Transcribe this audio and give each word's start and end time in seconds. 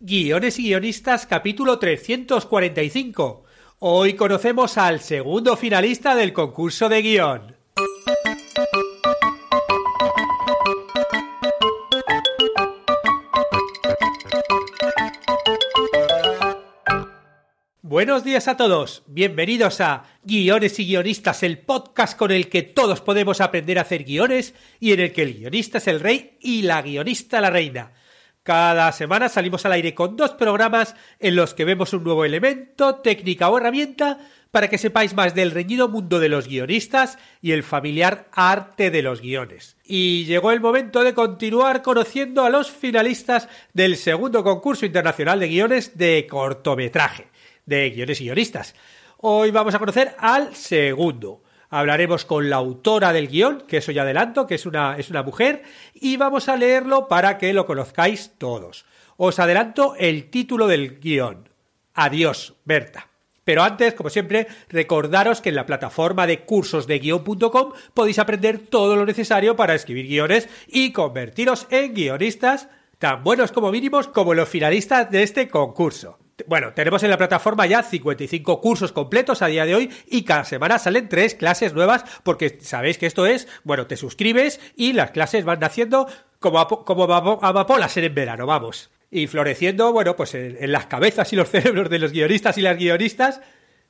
Guiones 0.00 0.60
y 0.60 0.68
Guionistas 0.68 1.26
capítulo 1.26 1.80
345. 1.80 3.42
Hoy 3.80 4.14
conocemos 4.14 4.78
al 4.78 5.00
segundo 5.00 5.56
finalista 5.56 6.14
del 6.14 6.32
concurso 6.32 6.88
de 6.88 7.02
guion. 7.02 7.56
Buenos 17.82 18.22
días 18.22 18.46
a 18.46 18.56
todos, 18.56 19.02
bienvenidos 19.08 19.80
a 19.80 20.04
Guiones 20.22 20.78
y 20.78 20.86
Guionistas, 20.86 21.42
el 21.42 21.58
podcast 21.58 22.16
con 22.16 22.30
el 22.30 22.48
que 22.48 22.62
todos 22.62 23.00
podemos 23.00 23.40
aprender 23.40 23.80
a 23.80 23.82
hacer 23.82 24.04
guiones 24.04 24.54
y 24.78 24.92
en 24.92 25.00
el 25.00 25.12
que 25.12 25.22
el 25.22 25.34
guionista 25.34 25.78
es 25.78 25.88
el 25.88 25.98
rey 25.98 26.38
y 26.40 26.62
la 26.62 26.82
guionista 26.82 27.40
la 27.40 27.50
reina. 27.50 27.94
Cada 28.48 28.92
semana 28.92 29.28
salimos 29.28 29.66
al 29.66 29.72
aire 29.72 29.92
con 29.92 30.16
dos 30.16 30.30
programas 30.30 30.96
en 31.20 31.36
los 31.36 31.52
que 31.52 31.66
vemos 31.66 31.92
un 31.92 32.02
nuevo 32.02 32.24
elemento, 32.24 32.94
técnica 32.94 33.50
o 33.50 33.58
herramienta 33.58 34.20
para 34.50 34.68
que 34.68 34.78
sepáis 34.78 35.12
más 35.12 35.34
del 35.34 35.50
reñido 35.50 35.90
mundo 35.90 36.18
de 36.18 36.30
los 36.30 36.48
guionistas 36.48 37.18
y 37.42 37.52
el 37.52 37.62
familiar 37.62 38.30
arte 38.32 38.90
de 38.90 39.02
los 39.02 39.20
guiones. 39.20 39.76
Y 39.84 40.24
llegó 40.24 40.50
el 40.50 40.62
momento 40.62 41.04
de 41.04 41.12
continuar 41.12 41.82
conociendo 41.82 42.46
a 42.46 42.48
los 42.48 42.70
finalistas 42.70 43.50
del 43.74 43.98
segundo 43.98 44.42
concurso 44.42 44.86
internacional 44.86 45.40
de 45.40 45.48
guiones 45.48 45.98
de 45.98 46.26
cortometraje, 46.26 47.26
de 47.66 47.90
guiones 47.90 48.18
y 48.22 48.24
guionistas. 48.24 48.74
Hoy 49.18 49.50
vamos 49.50 49.74
a 49.74 49.78
conocer 49.78 50.16
al 50.18 50.56
segundo. 50.56 51.42
Hablaremos 51.70 52.24
con 52.24 52.48
la 52.48 52.56
autora 52.56 53.12
del 53.12 53.28
guion, 53.28 53.62
que 53.66 53.78
eso 53.78 53.92
ya 53.92 54.02
adelanto, 54.02 54.46
que 54.46 54.54
es 54.54 54.66
una, 54.66 54.96
es 54.96 55.10
una 55.10 55.22
mujer, 55.22 55.62
y 55.94 56.16
vamos 56.16 56.48
a 56.48 56.56
leerlo 56.56 57.08
para 57.08 57.38
que 57.38 57.52
lo 57.52 57.66
conozcáis 57.66 58.32
todos. 58.38 58.86
Os 59.16 59.38
adelanto 59.38 59.94
el 59.98 60.30
título 60.30 60.66
del 60.66 61.00
guion. 61.00 61.48
Adiós, 61.94 62.54
Berta. 62.64 63.08
Pero 63.44 63.62
antes, 63.62 63.94
como 63.94 64.10
siempre, 64.10 64.46
recordaros 64.68 65.40
que 65.40 65.48
en 65.48 65.54
la 65.54 65.64
plataforma 65.64 66.26
de 66.26 66.44
cursosdeguion.com 66.44 67.72
podéis 67.94 68.18
aprender 68.18 68.58
todo 68.58 68.94
lo 68.94 69.06
necesario 69.06 69.56
para 69.56 69.74
escribir 69.74 70.06
guiones 70.06 70.48
y 70.66 70.92
convertiros 70.92 71.66
en 71.70 71.94
guionistas 71.94 72.68
tan 72.98 73.24
buenos 73.24 73.52
como 73.52 73.70
mínimos 73.70 74.08
como 74.08 74.34
los 74.34 74.48
finalistas 74.48 75.10
de 75.10 75.22
este 75.22 75.48
concurso. 75.48 76.18
Bueno, 76.46 76.72
tenemos 76.72 77.02
en 77.02 77.10
la 77.10 77.18
plataforma 77.18 77.66
ya 77.66 77.82
55 77.82 78.60
cursos 78.60 78.92
completos 78.92 79.42
a 79.42 79.48
día 79.48 79.66
de 79.66 79.74
hoy 79.74 79.90
y 80.06 80.22
cada 80.22 80.44
semana 80.44 80.78
salen 80.78 81.08
tres 81.08 81.34
clases 81.34 81.74
nuevas 81.74 82.04
porque 82.22 82.58
sabéis 82.60 82.98
que 82.98 83.06
esto 83.06 83.26
es, 83.26 83.48
bueno, 83.64 83.86
te 83.86 83.96
suscribes 83.96 84.60
y 84.76 84.92
las 84.92 85.10
clases 85.10 85.44
van 85.44 85.60
naciendo 85.60 86.06
como, 86.38 86.66
como 86.84 87.04
amapolas 87.12 87.96
en 87.96 88.14
verano, 88.14 88.46
vamos. 88.46 88.90
Y 89.10 89.26
floreciendo, 89.26 89.92
bueno, 89.92 90.16
pues 90.16 90.34
en, 90.34 90.70
las 90.70 90.86
cabezas 90.86 91.32
y 91.32 91.36
los 91.36 91.50
cerebros 91.50 91.90
de 91.90 91.98
los 91.98 92.12
guionistas 92.12 92.56
y 92.58 92.62
las 92.62 92.76
guionistas 92.76 93.40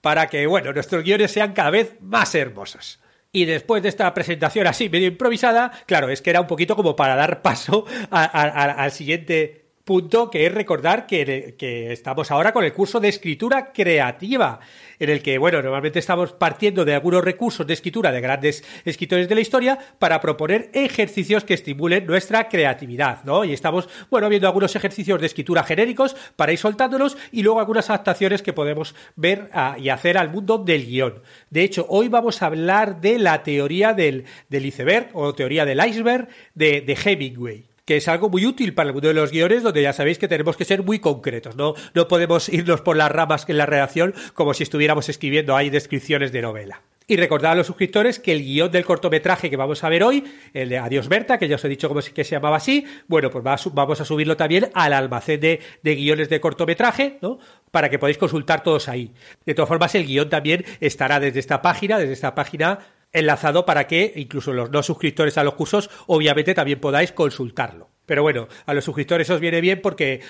para 0.01 0.29
que, 0.29 0.47
bueno, 0.47 0.73
nuestros 0.73 1.05
guiones 1.05 1.33
sean 1.33 1.53
cada 1.53 1.71
vez 1.71 1.97
más 2.01 2.35
hermosos. 2.35 3.01
Y 3.31 3.45
después 3.45 3.83
de 3.83 3.91
esta 3.91 4.13
presentación 4.15 4.67
así 4.67 4.89
medio 4.89 5.09
improvisada, 5.09 5.71
claro, 5.87 6.09
es 6.09 6.23
que 6.23 6.31
era 6.31 6.41
un 6.41 6.47
poquito 6.47 6.77
como 6.77 6.97
para 6.97 7.15
dar 7.15 7.43
paso 7.43 7.85
al 8.11 8.91
siguiente 8.91 9.68
punto 9.89 10.29
que 10.29 10.45
es 10.45 10.53
recordar 10.53 11.07
que, 11.07 11.57
estamos 11.91 12.31
ahora 12.31 12.53
con 12.53 12.63
el 12.63 12.75
curso 12.75 13.01
de 13.01 13.09
escritura 13.09 13.73
creativa, 13.73 14.61
en 14.99 15.09
el 15.09 15.23
que, 15.23 15.39
bueno, 15.39 15.63
normalmente 15.63 15.99
estamos 15.99 16.35
partiendo 16.35 16.85
de 16.85 16.93
algunos 16.93 17.25
recursos 17.25 17.67
de 17.67 17.73
escritura 17.73 18.13
de 18.13 18.21
grandes 18.21 18.63
escritores 18.85 19.31
de 19.31 19.35
la 19.35 19.41
historia 19.41 19.79
para 19.99 20.21
proponer 20.21 20.69
ejercicios 20.75 21.43
que 21.43 21.55
estimulen 21.55 22.05
nuestra 22.05 22.51
creatividad, 22.51 23.25
¿no? 23.25 23.47
Y 23.47 23.55
estamos, 23.55 23.89
bueno, 24.11 24.29
viendo 24.29 24.47
algunos 24.47 24.77
ejercicios 24.77 25.19
de 25.23 25.27
escritura 25.27 25.63
genéricos 25.63 26.15
para 26.37 26.53
ir 26.53 26.59
soltándolos 26.59 27.17
y 27.33 27.43
luego 27.43 27.59
algunas 27.59 27.89
adaptaciones 27.89 28.43
que 28.43 28.53
podemos 28.53 28.95
ver 29.17 29.49
ah, 29.55 29.75
y 29.79 29.89
hacer 29.89 30.19
al 30.19 30.31
mundo 30.31 30.59
del 30.59 30.85
guion. 30.85 31.23
De 31.49 31.63
hecho, 31.63 31.87
hoy 31.89 32.09
vamos 32.09 32.43
a 32.43 32.47
hablar 32.47 33.01
de 33.01 33.19
la 33.19 33.43
teoría 33.43 33.95
del, 33.95 34.27
iceberg 34.51 35.09
o 35.15 35.35
teoría 35.35 35.65
del 35.65 35.83
iceberg 35.83 36.29
de 36.55 36.99
Hemingway 37.03 37.65
que 37.89 37.97
es 37.97 38.07
algo 38.07 38.29
muy 38.29 38.45
útil 38.45 38.75
para 38.75 38.89
el 38.89 38.93
mundo 38.93 39.09
de 39.09 39.15
los 39.15 39.31
guiones, 39.31 39.63
donde 39.63 39.81
ya 39.81 39.95
sabéis 39.95 40.19
que 40.19 40.29
tenemos 40.29 40.59
que 40.59 40.67
ser 40.67 40.83
muy 40.83 40.99
concretos, 40.99 41.57
¿no? 41.57 41.73
No 41.95 42.07
podemos 42.07 42.51
irnos 42.51 42.83
por 42.83 42.99
las 42.99 43.11
ramas 43.11 43.47
en 43.49 43.57
la 43.57 43.65
redacción 43.65 44.15
como 44.35 44.53
si 44.53 44.63
estuviéramos 44.63 45.09
escribiendo 45.09 45.57
ahí 45.57 45.71
descripciones 45.71 46.31
de 46.31 46.43
novela. 46.43 46.83
Y 47.07 47.17
recordad 47.17 47.53
a 47.53 47.55
los 47.55 47.67
suscriptores 47.67 48.19
que 48.19 48.33
el 48.33 48.43
guion 48.43 48.71
del 48.71 48.85
cortometraje 48.85 49.49
que 49.49 49.57
vamos 49.57 49.83
a 49.85 49.89
ver 49.89 50.03
hoy, 50.05 50.23
el 50.53 50.69
de 50.69 50.77
Adiós 50.77 51.09
Berta, 51.09 51.39
que 51.39 51.49
ya 51.49 51.55
os 51.55 51.65
he 51.65 51.69
dicho 51.71 51.89
cómo 51.89 52.03
que 52.03 52.25
se 52.25 52.33
llamaba 52.33 52.59
así, 52.59 52.85
bueno, 53.07 53.31
pues 53.31 53.43
vamos 53.43 54.01
a 54.03 54.05
subirlo 54.05 54.37
también 54.37 54.69
al 54.75 54.93
almacén 54.93 55.41
de, 55.41 55.61
de 55.83 55.95
guiones 55.95 56.29
de 56.29 56.43
cortometraje, 56.43 57.17
¿no? 57.23 57.39
Para 57.71 57.89
que 57.89 57.99
podáis 57.99 58.19
consultar 58.19 58.63
todos 58.63 58.91
ahí. 58.91 59.13
De 59.47 59.55
todas 59.55 59.69
formas, 59.71 59.95
el 59.95 60.05
guion 60.05 60.29
también 60.29 60.67
estará 60.81 61.21
desde 61.21 61.41
esta 61.41 61.63
página, 61.63 61.97
desde 61.97 62.13
esta 62.13 62.35
página 62.35 62.81
enlazado 63.13 63.65
para 63.65 63.87
que 63.87 64.13
incluso 64.17 64.53
los 64.53 64.71
no 64.71 64.83
suscriptores 64.83 65.39
a 65.39 65.45
los 65.45 65.55
cursos 65.55 65.91
obviamente 66.07 66.55
también 66.55 66.81
podáis 66.81 67.13
consultarlo. 67.13 67.91
Pero 68.07 68.23
bueno, 68.23 68.49
a 68.65 68.75
los 68.75 68.85
suscriptores 68.85 69.29
os 69.31 69.41
viene 69.41 69.61
bien 69.61 69.81
porque 69.83 70.21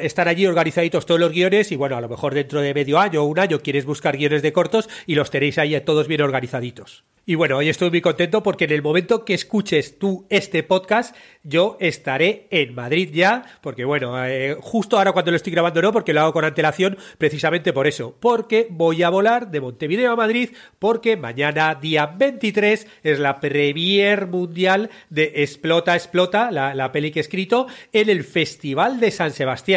están 0.00 0.28
allí 0.28 0.46
organizaditos 0.46 1.06
todos 1.06 1.20
los 1.20 1.32
guiones 1.32 1.72
y 1.72 1.76
bueno, 1.76 1.96
a 1.96 2.00
lo 2.00 2.08
mejor 2.08 2.34
dentro 2.34 2.60
de 2.60 2.74
medio 2.74 2.98
año 2.98 3.22
o 3.22 3.26
un 3.26 3.38
año 3.38 3.60
quieres 3.60 3.84
buscar 3.84 4.16
guiones 4.16 4.42
de 4.42 4.52
cortos 4.52 4.88
y 5.06 5.14
los 5.14 5.30
tenéis 5.30 5.58
ahí 5.58 5.78
todos 5.80 6.08
bien 6.08 6.22
organizaditos. 6.22 7.04
Y 7.28 7.34
bueno, 7.34 7.58
hoy 7.58 7.68
estoy 7.68 7.90
muy 7.90 8.00
contento 8.00 8.42
porque 8.42 8.64
en 8.64 8.72
el 8.72 8.80
momento 8.80 9.26
que 9.26 9.34
escuches 9.34 9.98
tú 9.98 10.26
este 10.30 10.62
podcast, 10.62 11.14
yo 11.42 11.76
estaré 11.78 12.46
en 12.50 12.74
Madrid 12.74 13.10
ya, 13.12 13.44
porque 13.60 13.84
bueno, 13.84 14.24
eh, 14.24 14.56
justo 14.58 14.96
ahora 14.96 15.12
cuando 15.12 15.32
lo 15.32 15.36
estoy 15.36 15.52
grabando 15.52 15.82
no, 15.82 15.92
porque 15.92 16.14
lo 16.14 16.22
hago 16.22 16.32
con 16.32 16.46
antelación, 16.46 16.96
precisamente 17.18 17.74
por 17.74 17.86
eso, 17.86 18.16
porque 18.18 18.66
voy 18.70 19.02
a 19.02 19.10
volar 19.10 19.50
de 19.50 19.60
Montevideo 19.60 20.10
a 20.10 20.16
Madrid, 20.16 20.52
porque 20.78 21.18
mañana, 21.18 21.74
día 21.74 22.06
23, 22.06 22.86
es 23.02 23.18
la 23.18 23.40
premier 23.40 24.26
mundial 24.26 24.88
de 25.10 25.32
Explota, 25.36 25.96
Explota, 25.96 26.50
la, 26.50 26.74
la 26.74 26.92
peli 26.92 27.10
que 27.10 27.20
he 27.20 27.22
escrito, 27.22 27.66
en 27.92 28.08
el 28.08 28.24
Festival 28.24 29.00
de 29.00 29.10
San 29.10 29.32
Sebastián, 29.32 29.67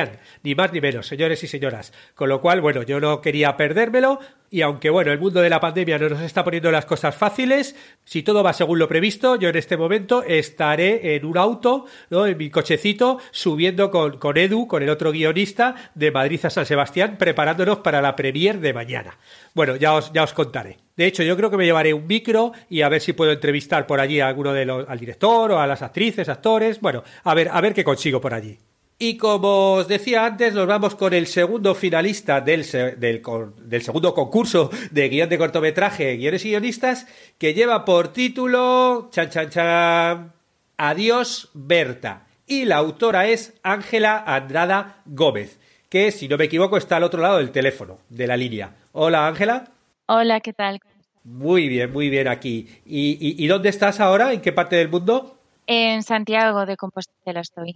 ni 0.44 0.56
más 0.56 0.72
ni 0.72 0.80
menos, 0.80 1.08
señores 1.08 1.44
y 1.44 1.48
señoras. 1.48 1.94
Con 2.16 2.30
lo 2.30 2.42
cual, 2.42 2.62
bueno, 2.62 2.84
yo 2.84 3.00
no 3.00 3.22
quería 3.22 3.58
perdérmelo, 3.58 4.20
y 4.50 4.62
aunque 4.62 4.90
bueno, 4.90 5.12
el 5.12 5.20
mundo 5.20 5.42
de 5.42 5.50
la 5.50 5.60
pandemia 5.60 5.98
no 5.98 6.10
nos 6.10 6.22
está 6.22 6.44
poniendo 6.44 6.72
las 6.72 6.86
cosas 6.86 7.16
fáciles, 7.16 7.76
si 8.04 8.24
todo 8.24 8.44
va 8.44 8.54
según 8.54 8.80
lo 8.80 8.88
previsto, 8.88 9.36
yo 9.36 9.50
en 9.50 9.56
este 9.56 9.78
momento 9.78 10.24
estaré 10.24 11.16
en 11.16 11.26
un 11.26 11.38
auto, 11.38 11.86
¿no? 12.10 12.26
en 12.26 12.38
mi 12.38 12.50
cochecito, 12.50 13.20
subiendo 13.32 13.92
con, 13.92 14.18
con 14.18 14.38
Edu, 14.38 14.68
con 14.68 14.84
el 14.84 14.90
otro 14.90 15.12
guionista, 15.12 15.92
de 15.96 16.12
Madrid 16.12 16.40
a 16.44 16.50
San 16.50 16.66
Sebastián, 16.66 17.18
preparándonos 17.18 17.80
para 17.80 18.02
la 18.02 18.16
premier 18.16 18.60
de 18.60 18.74
mañana. 18.74 19.18
Bueno, 19.54 19.76
ya 19.76 19.94
os, 19.94 20.12
ya 20.14 20.24
os 20.24 20.34
contaré. 20.34 20.78
De 20.96 21.06
hecho, 21.06 21.24
yo 21.24 21.36
creo 21.36 21.50
que 21.50 21.58
me 21.58 21.66
llevaré 21.66 21.94
un 21.94 22.08
micro 22.08 22.52
y 22.70 22.82
a 22.82 22.90
ver 22.90 23.02
si 23.02 23.14
puedo 23.14 23.32
entrevistar 23.32 23.88
por 23.88 24.00
allí 24.00 24.20
a 24.20 24.28
alguno 24.28 24.54
de 24.54 24.66
los, 24.66 24.88
al 24.88 25.00
director 25.00 25.52
o 25.52 25.60
a 25.60 25.68
las 25.68 25.82
actrices, 25.82 26.30
actores. 26.30 26.80
Bueno, 26.80 27.04
a 27.24 27.34
ver, 27.34 27.50
a 27.52 27.60
ver 27.62 27.74
qué 27.74 27.84
consigo 27.84 28.22
por 28.22 28.34
allí. 28.34 28.58
Y 29.04 29.18
como 29.18 29.74
os 29.74 29.88
decía 29.88 30.28
antes, 30.28 30.54
nos 30.54 30.68
vamos 30.68 30.94
con 30.94 31.12
el 31.12 31.26
segundo 31.26 31.74
finalista 31.74 32.40
del, 32.40 32.64
del, 33.00 33.82
segundo 33.82 34.14
concurso 34.14 34.70
de 34.92 35.10
guion 35.10 35.28
de 35.28 35.40
cortometraje, 35.40 36.18
guiones 36.18 36.46
y 36.46 36.50
guionistas, 36.50 37.08
que 37.40 37.56
lleva 37.56 37.84
por 37.84 38.10
título, 38.10 39.10
chan 39.12 39.32
chan 39.32 39.50
chan, 39.50 40.32
Adiós 40.78 41.50
Berta. 41.56 42.28
Y 42.46 42.66
la 42.66 42.76
autora 42.76 43.26
es 43.26 43.60
Ángela 43.64 44.24
Andrada 44.24 45.02
Gómez, 45.08 45.60
que 45.90 46.12
si 46.12 46.28
no 46.28 46.38
me 46.38 46.46
equivoco 46.46 46.78
está 46.78 46.98
al 46.98 47.04
otro 47.04 47.24
lado 47.24 47.38
del 47.38 47.50
teléfono, 47.50 47.98
de 48.10 48.28
la 48.28 48.38
línea. 48.38 48.76
Hola 48.92 49.26
Ángela. 49.26 49.64
Hola, 50.06 50.42
¿qué 50.42 50.54
tal? 50.54 50.80
Muy 51.24 51.70
bien, 51.70 51.92
muy 51.92 52.12
bien 52.12 52.28
aquí. 52.28 52.68
¿Y, 52.86 53.18
y 53.44 53.48
dónde 53.48 53.70
estás 53.70 54.00
ahora? 54.00 54.32
¿En 54.32 54.42
qué 54.42 54.52
parte 54.52 54.76
del 54.76 54.90
mundo? 54.90 55.40
En 55.66 56.04
Santiago 56.04 56.68
de 56.68 56.78
Compostela 56.78 57.40
estoy 57.40 57.74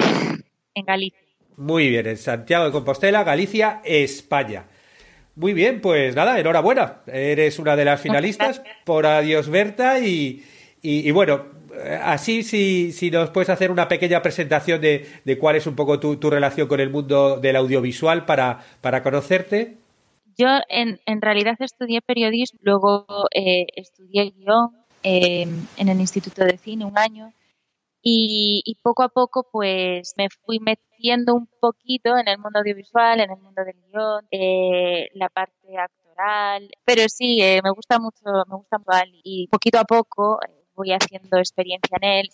en 0.76 0.86
Galicia. 0.86 1.20
Muy 1.58 1.90
bien, 1.90 2.06
en 2.06 2.18
Santiago 2.18 2.66
de 2.66 2.72
Compostela, 2.72 3.24
Galicia, 3.24 3.82
España. 3.84 4.66
Muy 5.36 5.54
bien, 5.54 5.82
pues 5.82 6.16
nada, 6.16 6.40
enhorabuena. 6.40 7.02
Eres 7.08 7.60
una 7.60 7.76
de 7.76 7.86
las 7.86 8.02
finalistas 8.02 8.62
por 8.84 9.06
Adiós 9.06 9.50
Berta 9.50 10.00
y, 10.00 10.44
y, 10.82 11.12
bueno, 11.12 11.46
así 12.04 12.44
si, 12.44 12.92
si, 12.92 13.12
nos 13.12 13.32
puedes 13.32 13.50
hacer 13.50 13.72
una 13.72 13.88
pequeña 13.88 14.22
presentación 14.22 14.80
de, 14.80 15.08
de 15.24 15.38
cuál 15.38 15.56
es 15.56 15.68
un 15.68 15.76
poco 15.76 16.00
tu, 16.00 16.18
tu, 16.18 16.30
relación 16.30 16.68
con 16.68 16.80
el 16.80 16.90
mundo 16.90 17.38
del 17.38 17.56
audiovisual 17.58 18.26
para, 18.26 18.60
para 18.82 19.04
conocerte. 19.04 19.78
Yo 20.38 20.48
en, 20.70 21.00
en, 21.06 21.22
realidad 21.22 21.56
estudié 21.60 22.02
periodismo, 22.02 22.60
luego 22.64 23.06
eh, 23.34 23.68
estudié 23.76 24.34
guion 24.38 24.72
eh, 25.04 25.48
en 25.78 25.90
el 25.90 26.00
Instituto 26.00 26.44
de 26.44 26.58
Cine 26.58 26.86
un 26.86 26.98
año 26.98 27.32
y, 28.08 28.78
poco 28.84 29.02
a 29.02 29.10
poco 29.10 29.48
pues 29.52 30.14
me 30.16 30.28
fui 30.30 30.60
metiendo 30.60 31.34
un 31.34 31.48
poquito 31.60 32.16
en 32.18 32.28
el 32.28 32.38
mundo 32.38 32.60
audiovisual, 32.60 33.20
en 33.20 33.32
el 33.32 33.38
mundo 33.38 33.64
del 33.66 33.76
guion, 33.92 34.28
eh, 34.30 35.10
la 35.16 35.28
parte 35.30 35.76
actoral, 35.76 36.70
pero 36.86 37.10
sí, 37.10 37.42
eh, 37.42 37.62
me 37.64 37.72
gusta 37.72 37.98
mucho, 37.98 38.20
me 38.48 38.58
gusta 38.58 38.78
mucho 38.78 39.00
y 39.24 39.48
poquito 39.48 39.80
a 39.80 39.86
poco 39.86 40.40
eh, 40.48 40.52
voy 40.76 40.92
haciendo 40.92 41.40
experiencia 41.40 41.98
en 42.00 42.10
él. 42.20 42.30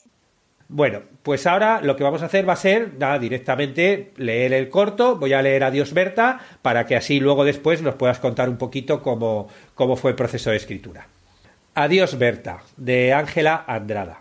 Bueno, 0.68 1.02
pues 1.24 1.48
ahora 1.48 1.82
lo 1.82 1.96
que 1.96 2.04
vamos 2.04 2.22
a 2.22 2.26
hacer 2.26 2.48
va 2.48 2.54
a 2.54 2.58
ser, 2.58 2.98
nada, 2.98 3.18
directamente 3.18 4.12
leer 4.18 4.54
el 4.54 4.70
corto, 4.70 5.16
voy 5.16 5.34
a 5.34 5.42
leer 5.42 5.64
Adiós 5.64 5.94
Berta, 5.94 6.40
para 6.62 6.86
que 6.86 6.98
así 6.98 7.20
luego 7.22 7.46
después 7.46 7.82
nos 7.82 7.96
puedas 7.96 8.20
contar 8.20 8.50
un 8.50 8.58
poquito 8.58 9.02
cómo, 9.02 9.48
cómo 9.74 9.96
fue 9.96 10.12
el 10.12 10.18
proceso 10.18 10.50
de 10.50 10.58
escritura. 10.58 11.08
Adiós 11.76 12.18
Berta, 12.18 12.62
de 12.76 13.14
Ángela 13.14 13.64
Andrada. 13.68 14.21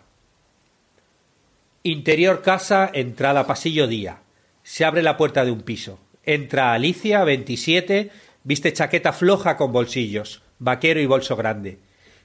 Interior 1.82 2.42
casa, 2.42 2.90
entrada 2.92 3.46
pasillo 3.46 3.86
día. 3.86 4.18
Se 4.62 4.84
abre 4.84 5.02
la 5.02 5.16
puerta 5.16 5.46
de 5.46 5.50
un 5.50 5.62
piso. 5.62 5.98
Entra 6.24 6.74
Alicia, 6.74 7.24
27, 7.24 8.10
viste 8.44 8.74
chaqueta 8.74 9.14
floja 9.14 9.56
con 9.56 9.72
bolsillos, 9.72 10.42
vaquero 10.58 11.00
y 11.00 11.06
bolso 11.06 11.36
grande. 11.36 11.78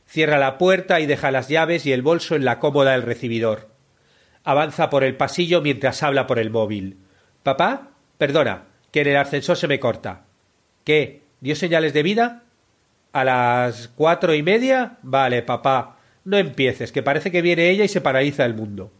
Cierra 0.05 0.37
la 0.39 0.57
puerta 0.57 0.99
y 0.99 1.05
deja 1.05 1.31
las 1.31 1.47
llaves 1.47 1.85
y 1.85 1.93
el 1.93 2.01
bolso 2.01 2.35
en 2.35 2.43
la 2.43 2.59
cómoda 2.59 2.91
del 2.91 3.03
recibidor. 3.03 3.69
Avanza 4.43 4.89
por 4.89 5.05
el 5.05 5.15
pasillo 5.15 5.61
mientras 5.61 6.03
habla 6.03 6.27
por 6.27 6.37
el 6.37 6.49
móvil. 6.49 6.97
¿Papá? 7.41 7.91
Perdona, 8.17 8.65
que 8.91 9.01
en 9.01 9.07
el 9.07 9.15
ascensor 9.15 9.55
se 9.55 9.69
me 9.69 9.79
corta. 9.79 10.25
¿Qué? 10.83 11.21
¿Dio 11.39 11.55
señales 11.55 11.93
de 11.93 12.03
vida? 12.03 12.43
¿A 13.13 13.23
las 13.23 13.87
cuatro 13.87 14.35
y 14.35 14.43
media? 14.43 14.97
Vale, 15.01 15.43
papá. 15.43 15.99
No 16.25 16.35
empieces, 16.35 16.91
que 16.91 17.03
parece 17.03 17.31
que 17.31 17.41
viene 17.41 17.69
ella 17.69 17.85
y 17.85 17.87
se 17.87 18.01
paraliza 18.01 18.43
el 18.43 18.53
mundo. 18.53 18.91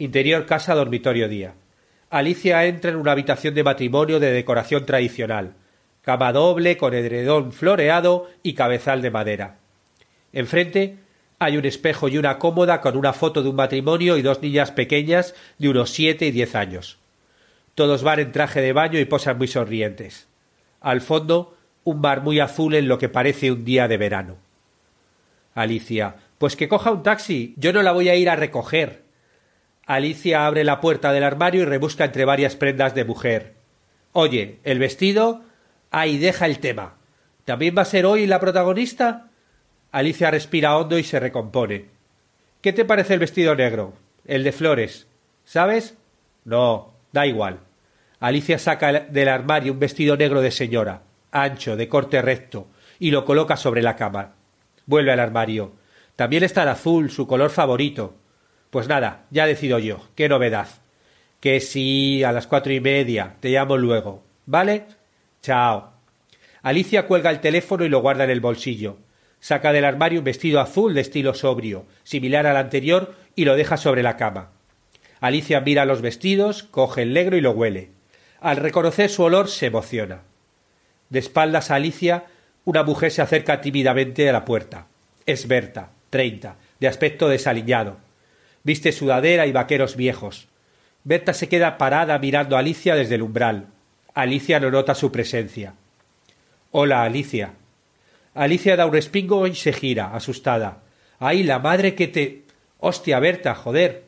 Interior 0.00 0.46
casa 0.46 0.74
dormitorio 0.74 1.28
día. 1.28 1.52
Alicia 2.08 2.64
entra 2.64 2.90
en 2.90 2.96
una 2.96 3.12
habitación 3.12 3.54
de 3.54 3.62
matrimonio 3.62 4.18
de 4.18 4.32
decoración 4.32 4.86
tradicional. 4.86 5.52
Cama 6.00 6.32
doble 6.32 6.78
con 6.78 6.94
edredón 6.94 7.52
floreado 7.52 8.26
y 8.42 8.54
cabezal 8.54 9.02
de 9.02 9.10
madera. 9.10 9.58
Enfrente 10.32 10.96
hay 11.38 11.58
un 11.58 11.66
espejo 11.66 12.08
y 12.08 12.16
una 12.16 12.38
cómoda 12.38 12.80
con 12.80 12.96
una 12.96 13.12
foto 13.12 13.42
de 13.42 13.50
un 13.50 13.56
matrimonio 13.56 14.16
y 14.16 14.22
dos 14.22 14.40
niñas 14.40 14.70
pequeñas 14.70 15.34
de 15.58 15.68
unos 15.68 15.90
siete 15.90 16.24
y 16.24 16.30
diez 16.30 16.54
años. 16.54 16.96
Todos 17.74 18.02
van 18.02 18.20
en 18.20 18.32
traje 18.32 18.62
de 18.62 18.72
baño 18.72 18.98
y 18.98 19.04
posan 19.04 19.36
muy 19.36 19.48
sonrientes. 19.48 20.28
Al 20.80 21.02
fondo, 21.02 21.58
un 21.84 22.00
mar 22.00 22.22
muy 22.22 22.40
azul 22.40 22.74
en 22.74 22.88
lo 22.88 22.96
que 22.96 23.10
parece 23.10 23.52
un 23.52 23.66
día 23.66 23.86
de 23.86 23.98
verano. 23.98 24.38
Alicia. 25.54 26.14
Pues 26.38 26.56
que 26.56 26.68
coja 26.68 26.90
un 26.90 27.02
taxi. 27.02 27.52
Yo 27.58 27.74
no 27.74 27.82
la 27.82 27.92
voy 27.92 28.08
a 28.08 28.16
ir 28.16 28.30
a 28.30 28.36
recoger. 28.36 29.09
Alicia 29.90 30.46
abre 30.46 30.62
la 30.62 30.80
puerta 30.80 31.12
del 31.12 31.24
armario 31.24 31.62
y 31.62 31.64
rebusca 31.64 32.04
entre 32.04 32.24
varias 32.24 32.54
prendas 32.54 32.94
de 32.94 33.04
mujer. 33.04 33.54
Oye, 34.12 34.60
¿el 34.62 34.78
vestido? 34.78 35.42
Ahí 35.90 36.16
deja 36.16 36.46
el 36.46 36.60
tema. 36.60 36.94
¿También 37.44 37.74
va 37.76 37.82
a 37.82 37.86
ser 37.86 38.06
hoy 38.06 38.28
la 38.28 38.38
protagonista? 38.38 39.30
Alicia 39.90 40.30
respira 40.30 40.76
hondo 40.76 40.96
y 40.96 41.02
se 41.02 41.18
recompone. 41.18 41.86
¿Qué 42.60 42.72
te 42.72 42.84
parece 42.84 43.14
el 43.14 43.18
vestido 43.18 43.56
negro? 43.56 43.94
El 44.26 44.44
de 44.44 44.52
flores. 44.52 45.08
¿Sabes? 45.44 45.96
No, 46.44 46.94
da 47.10 47.26
igual. 47.26 47.58
Alicia 48.20 48.60
saca 48.60 48.92
del 48.92 49.28
armario 49.28 49.72
un 49.72 49.80
vestido 49.80 50.16
negro 50.16 50.40
de 50.40 50.52
señora, 50.52 51.02
ancho, 51.32 51.74
de 51.74 51.88
corte 51.88 52.22
recto, 52.22 52.68
y 53.00 53.10
lo 53.10 53.24
coloca 53.24 53.56
sobre 53.56 53.82
la 53.82 53.96
cama. 53.96 54.34
Vuelve 54.86 55.10
al 55.10 55.18
armario. 55.18 55.72
También 56.14 56.44
está 56.44 56.62
el 56.62 56.68
azul, 56.68 57.10
su 57.10 57.26
color 57.26 57.50
favorito. 57.50 58.14
Pues 58.70 58.88
nada, 58.88 59.26
ya 59.30 59.46
decido 59.46 59.78
yo. 59.78 60.00
Qué 60.14 60.28
novedad. 60.28 60.68
Que 61.40 61.60
sí, 61.60 62.22
a 62.22 62.32
las 62.32 62.46
cuatro 62.46 62.72
y 62.72 62.80
media. 62.80 63.36
Te 63.40 63.50
llamo 63.50 63.76
luego. 63.76 64.22
¿Vale? 64.46 64.84
Chao. 65.42 65.92
Alicia 66.62 67.06
cuelga 67.06 67.30
el 67.30 67.40
teléfono 67.40 67.84
y 67.84 67.88
lo 67.88 68.00
guarda 68.00 68.24
en 68.24 68.30
el 68.30 68.40
bolsillo. 68.40 68.98
Saca 69.40 69.72
del 69.72 69.86
armario 69.86 70.20
un 70.20 70.24
vestido 70.24 70.60
azul 70.60 70.94
de 70.94 71.00
estilo 71.00 71.34
sobrio, 71.34 71.86
similar 72.02 72.46
al 72.46 72.58
anterior, 72.58 73.14
y 73.34 73.46
lo 73.46 73.56
deja 73.56 73.78
sobre 73.78 74.02
la 74.02 74.16
cama. 74.18 74.50
Alicia 75.20 75.60
mira 75.60 75.86
los 75.86 76.02
vestidos, 76.02 76.62
coge 76.62 77.02
el 77.02 77.14
negro 77.14 77.36
y 77.36 77.40
lo 77.40 77.52
huele. 77.52 77.90
Al 78.40 78.58
reconocer 78.58 79.08
su 79.08 79.22
olor 79.22 79.48
se 79.48 79.66
emociona. 79.66 80.22
De 81.08 81.18
espaldas 81.18 81.70
a 81.70 81.76
Alicia, 81.76 82.24
una 82.64 82.82
mujer 82.82 83.10
se 83.10 83.22
acerca 83.22 83.60
tímidamente 83.60 84.28
a 84.28 84.32
la 84.32 84.44
puerta. 84.44 84.86
Es 85.26 85.48
Berta, 85.48 85.90
treinta, 86.10 86.56
de 86.78 86.88
aspecto 86.88 87.28
desaliñado. 87.28 87.96
Viste 88.62 88.92
sudadera 88.92 89.46
y 89.46 89.52
vaqueros 89.52 89.96
viejos. 89.96 90.48
Berta 91.04 91.32
se 91.32 91.48
queda 91.48 91.78
parada 91.78 92.18
mirando 92.18 92.56
a 92.56 92.60
Alicia 92.60 92.94
desde 92.94 93.14
el 93.14 93.22
umbral. 93.22 93.68
Alicia 94.14 94.60
no 94.60 94.70
nota 94.70 94.94
su 94.94 95.10
presencia. 95.10 95.74
Hola, 96.72 97.02
Alicia. 97.02 97.54
Alicia 98.34 98.76
da 98.76 98.86
un 98.86 98.92
respingo 98.92 99.46
y 99.46 99.54
se 99.54 99.72
gira, 99.72 100.14
asustada. 100.14 100.82
¡Ay, 101.18 101.42
la 101.42 101.58
madre 101.58 101.94
que 101.94 102.08
te. 102.08 102.42
Hostia, 102.78 103.18
Berta, 103.18 103.54
joder. 103.54 104.04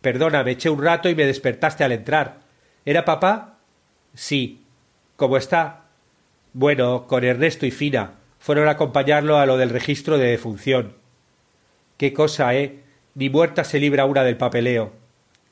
Perdona, 0.00 0.42
me 0.42 0.52
eché 0.52 0.70
un 0.70 0.82
rato 0.82 1.08
y 1.08 1.14
me 1.14 1.26
despertaste 1.26 1.84
al 1.84 1.92
entrar. 1.92 2.40
¿Era 2.84 3.04
papá? 3.04 3.58
Sí. 4.14 4.62
¿Cómo 5.16 5.36
está? 5.36 5.84
Bueno, 6.52 7.06
con 7.06 7.24
Ernesto 7.24 7.66
y 7.66 7.70
Fina. 7.70 8.14
Fueron 8.38 8.68
a 8.68 8.72
acompañarlo 8.72 9.38
a 9.38 9.46
lo 9.46 9.58
del 9.58 9.70
registro 9.70 10.16
de 10.16 10.30
defunción. 10.30 10.94
Qué 11.98 12.14
cosa, 12.14 12.54
¿eh? 12.54 12.80
Ni 13.20 13.28
muerta 13.28 13.64
se 13.64 13.78
libra 13.78 14.06
una 14.06 14.24
del 14.24 14.38
papeleo. 14.38 14.94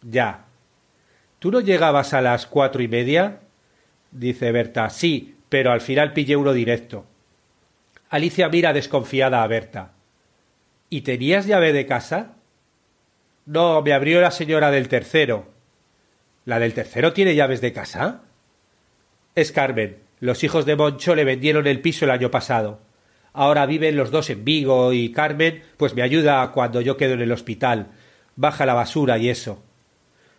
Ya. 0.00 0.46
¿Tú 1.38 1.50
no 1.50 1.60
llegabas 1.60 2.14
a 2.14 2.22
las 2.22 2.46
cuatro 2.46 2.82
y 2.82 2.88
media? 2.88 3.40
dice 4.10 4.52
Berta. 4.52 4.88
Sí, 4.88 5.36
pero 5.50 5.70
al 5.70 5.82
final 5.82 6.14
pillé 6.14 6.34
uno 6.36 6.54
directo. 6.54 7.04
Alicia 8.08 8.48
mira 8.48 8.72
desconfiada 8.72 9.42
a 9.42 9.46
Berta. 9.46 9.92
¿Y 10.88 11.02
tenías 11.02 11.44
llave 11.44 11.74
de 11.74 11.84
casa? 11.84 12.36
No, 13.44 13.82
me 13.82 13.92
abrió 13.92 14.22
la 14.22 14.30
señora 14.30 14.70
del 14.70 14.88
tercero. 14.88 15.48
¿La 16.46 16.58
del 16.58 16.72
tercero 16.72 17.12
tiene 17.12 17.34
llaves 17.34 17.60
de 17.60 17.74
casa? 17.74 18.22
Es 19.34 19.52
Carmen. 19.52 19.98
Los 20.20 20.42
hijos 20.42 20.64
de 20.64 20.74
Moncho 20.74 21.14
le 21.14 21.24
vendieron 21.24 21.66
el 21.66 21.82
piso 21.82 22.06
el 22.06 22.12
año 22.12 22.30
pasado. 22.30 22.80
Ahora 23.32 23.66
viven 23.66 23.96
los 23.96 24.10
dos 24.10 24.30
en 24.30 24.44
Vigo 24.44 24.92
y 24.92 25.12
Carmen 25.12 25.62
pues 25.76 25.94
me 25.94 26.02
ayuda 26.02 26.50
cuando 26.52 26.80
yo 26.80 26.96
quedo 26.96 27.14
en 27.14 27.20
el 27.20 27.32
hospital. 27.32 27.88
Baja 28.36 28.66
la 28.66 28.75
basura 28.75 29.19
y 29.19 29.28
eso. 29.28 29.62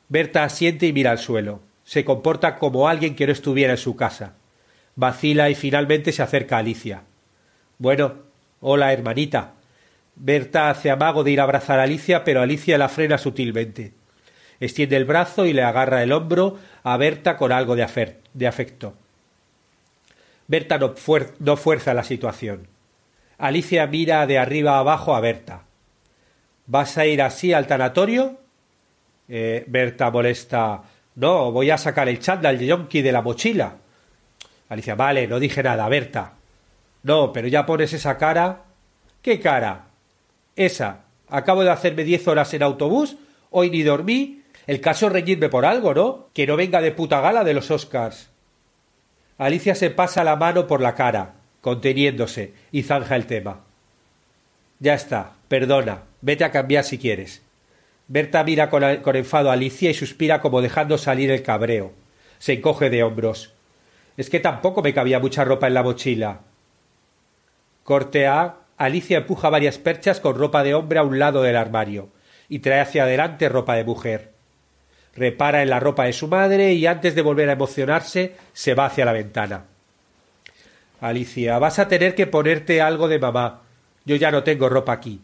Berta 0.07 0.44
asiente 0.44 0.88
y 0.88 0.94
mira 0.94 1.12
al 1.12 1.19
suelo. 1.19 1.62
Se 1.83 2.03
comporta 2.03 2.57
como 2.57 2.88
alguien 2.88 3.15
que 3.15 3.25
no 3.25 3.33
estuviera 3.33 3.74
en 3.74 3.77
su 3.77 3.95
casa. 3.95 4.33
Vacila 4.95 5.50
y 5.50 5.56
finalmente 5.56 6.12
se 6.12 6.21
acerca 6.21 6.57
a 6.57 6.59
Alicia. 6.59 7.03
Bueno, 7.77 8.15
hola, 8.59 8.91
hermanita. 8.91 9.53
Berta 10.15 10.69
hace 10.69 10.91
amago 10.91 11.24
de 11.24 11.31
ir 11.31 11.39
a 11.39 11.44
abrazar 11.44 11.80
a 11.80 11.83
Alicia, 11.83 12.24
pero 12.24 12.41
Alicia 12.41 12.77
la 12.77 12.89
frena 12.89 13.18
sutilmente. 13.18 13.94
Extiende 14.59 14.97
el 14.97 15.06
brazo 15.06 15.45
y 15.45 15.53
le 15.53 15.63
agarra 15.63 16.03
el 16.03 16.12
hombro 16.12 16.59
a 16.83 16.97
Berta 16.97 17.38
con 17.38 17.51
algo 17.51 17.75
de, 17.75 17.83
afecto. 17.83 18.94
Berta 20.48 20.77
no, 20.77 20.93
no 21.39 21.58
fuerza 21.58 21.93
la 21.93 22.03
situación. 22.03 22.67
Alicia 23.39 23.88
mira 23.88 24.27
de 24.27 24.38
arriba 24.38 24.79
abajo 24.79 25.15
a 25.15 25.22
Berta. 25.22 25.63
¿Vas 26.67 26.98
a 26.98 27.05
ir 27.05 27.22
así 27.22 27.53
al 27.53 27.67
tanatorio? 27.67 28.38
Eh, 29.29 29.63
Berta 29.65 30.12
molesta. 30.12 30.84
No, 31.15 31.51
voy 31.51 31.72
a 31.72 31.77
sacar 31.77 32.10
el 32.10 32.19
chándal 32.19 32.60
de 32.60 32.65
yonki 32.65 33.01
de 33.01 33.13
la 33.13 33.22
mochila. 33.22 33.77
Alicia, 34.67 34.96
vale, 34.96 35.25
no 35.25 35.39
dije 35.39 35.63
nada, 35.63 35.88
Berta. 35.88 36.34
No, 37.03 37.31
pero 37.31 37.48
ya 37.48 37.65
pones 37.65 37.93
esa 37.93 38.17
cara. 38.17 38.63
¿Qué 39.22 39.39
cara? 39.39 39.86
Esa. 40.58 41.03
Acabo 41.29 41.63
de 41.63 41.72
hacerme 41.72 42.03
diez 42.03 42.27
horas 42.27 42.53
en 42.53 42.63
autobús, 42.63 43.15
hoy 43.51 43.69
ni 43.69 43.84
dormí. 43.84 44.43
El 44.67 44.81
caso 44.81 45.08
es 45.08 45.13
reñirme 45.13 45.48
por 45.48 45.65
algo, 45.65 45.93
¿no? 45.93 46.27
Que 46.34 46.46
no 46.46 46.58
venga 46.58 46.81
de 46.81 46.91
puta 46.91 47.22
gala 47.22 47.46
de 47.46 47.53
los 47.53 47.72
Oscars. 47.72 48.29
Alicia 49.38 49.75
se 49.75 49.91
pasa 49.91 50.25
la 50.25 50.36
mano 50.36 50.67
por 50.67 50.81
la 50.81 50.93
cara, 50.93 51.36
conteniéndose, 51.62 52.54
y 52.72 52.84
zanja 52.84 53.16
el 53.16 53.25
tema. 53.25 53.62
Ya 54.80 54.94
está, 54.94 55.34
perdona, 55.48 56.04
vete 56.22 56.44
a 56.44 56.51
cambiar 56.51 56.84
si 56.84 56.98
quieres. 56.98 57.42
Berta 58.08 58.44
mira 58.44 58.70
con, 58.70 58.84
enfado 58.84 59.50
a 59.51 59.54
Alicia 59.54 59.92
y 59.92 59.94
suspira 59.94 60.42
como 60.42 60.62
dejando 60.62 60.98
salir 60.98 61.30
el 61.30 61.44
cabreo. 61.44 61.92
Se 62.39 62.54
encoge 62.54 62.89
de 62.89 63.04
hombros. 63.04 63.54
Es 64.18 64.30
que 64.30 64.39
tampoco 64.39 64.82
me 64.82 64.94
cabía 64.94 65.20
mucha 65.20 65.44
ropa 65.44 65.68
en 65.68 65.75
la 65.75 65.84
mochila. 65.84 66.42
Corte 67.84 68.25
A. 68.25 68.56
Alicia 68.78 69.20
empuja 69.20 69.50
varias 69.50 69.78
perchas 69.78 70.20
con 70.20 70.36
ropa 70.36 70.63
de 70.63 70.74
hombre 70.74 71.00
a 71.00 71.04
un 71.04 71.20
lado 71.20 71.44
del 71.44 71.56
armario 71.56 72.10
y 72.48 72.60
trae 72.60 72.80
hacia 72.80 73.04
adelante 73.04 73.48
ropa 73.48 73.75
de 73.75 73.84
mujer. 73.84 74.32
Repara 75.16 75.62
en 75.62 75.70
la 75.70 75.80
ropa 75.80 76.06
de 76.06 76.13
su 76.13 76.28
madre 76.28 76.74
y 76.74 76.88
antes 76.88 77.13
de 77.13 77.22
volver 77.22 77.50
a 77.50 77.54
emocionarse 77.54 78.36
se 78.54 78.74
va 78.74 78.86
hacia 78.86 79.06
la 79.06 79.13
ventana. 79.13 79.66
Alicia, 81.01 81.58
vas 81.60 81.79
a 81.79 81.88
tener 81.88 82.15
que 82.15 82.27
ponerte 82.27 82.82
algo 82.82 83.08
de 83.08 83.20
mamá. 83.20 83.62
Yo 84.06 84.15
ya 84.15 84.32
no 84.32 84.44
tengo 84.44 84.70
ropa 84.70 84.94
aquí. 84.94 85.22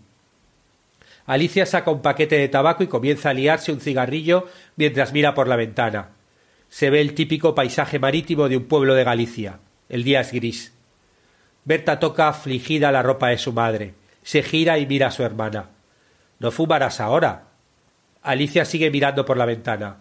Alicia 1.25 1.65
saca 1.65 1.91
un 1.91 2.01
paquete 2.01 2.37
de 2.37 2.47
tabaco 2.47 2.83
y 2.83 2.87
comienza 2.87 3.29
a 3.29 3.33
liarse 3.33 3.71
un 3.71 3.81
cigarrillo 3.81 4.47
mientras 4.75 5.11
mira 5.11 5.33
por 5.33 5.47
la 5.47 5.55
ventana. 5.55 6.09
Se 6.69 6.89
ve 6.89 7.01
el 7.01 7.13
típico 7.13 7.55
paisaje 7.55 7.99
marítimo 7.99 8.47
de 8.47 8.57
un 8.57 8.65
pueblo 8.65 8.95
de 8.95 9.03
Galicia. 9.03 9.59
El 9.89 10.03
día 10.03 10.21
es 10.21 10.31
gris. 10.31 10.73
Berta 11.63 11.99
toca 11.99 12.27
afligida 12.27 12.91
la 12.91 13.01
ropa 13.01 13.29
de 13.29 13.37
su 13.37 13.53
madre. 13.53 13.95
Se 14.23 14.43
gira 14.43 14.77
y 14.77 14.85
mira 14.85 15.07
a 15.07 15.11
su 15.11 15.23
hermana. 15.23 15.69
No 16.39 16.51
fumarás 16.51 16.99
ahora. 16.99 17.47
Alicia 18.21 18.65
sigue 18.65 18.91
mirando 18.91 19.25
por 19.25 19.37
la 19.37 19.45
ventana. 19.45 19.97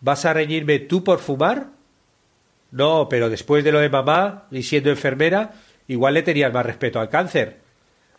¿Vas 0.00 0.24
a 0.24 0.32
reñirme 0.32 0.78
tú 0.78 1.02
por 1.02 1.18
fumar? 1.18 1.75
No, 2.76 3.08
pero 3.08 3.30
después 3.30 3.64
de 3.64 3.72
lo 3.72 3.80
de 3.80 3.88
mamá 3.88 4.48
y 4.50 4.62
siendo 4.62 4.90
enfermera, 4.90 5.54
igual 5.88 6.12
le 6.12 6.22
tenías 6.22 6.52
más 6.52 6.66
respeto 6.66 7.00
al 7.00 7.08
cáncer. 7.08 7.60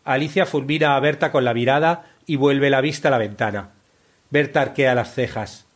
Alicia 0.03 0.47
fulmina 0.47 0.95
a 0.95 0.99
Berta 0.99 1.31
con 1.31 1.45
la 1.45 1.53
mirada 1.53 2.05
y 2.25 2.37
vuelve 2.37 2.71
la 2.71 2.81
vista 2.81 3.09
a 3.09 3.11
la 3.11 3.19
ventana. 3.19 3.69
Berta 4.31 4.61
arquea 4.61 4.95
las 4.95 5.13
cejas. 5.13 5.67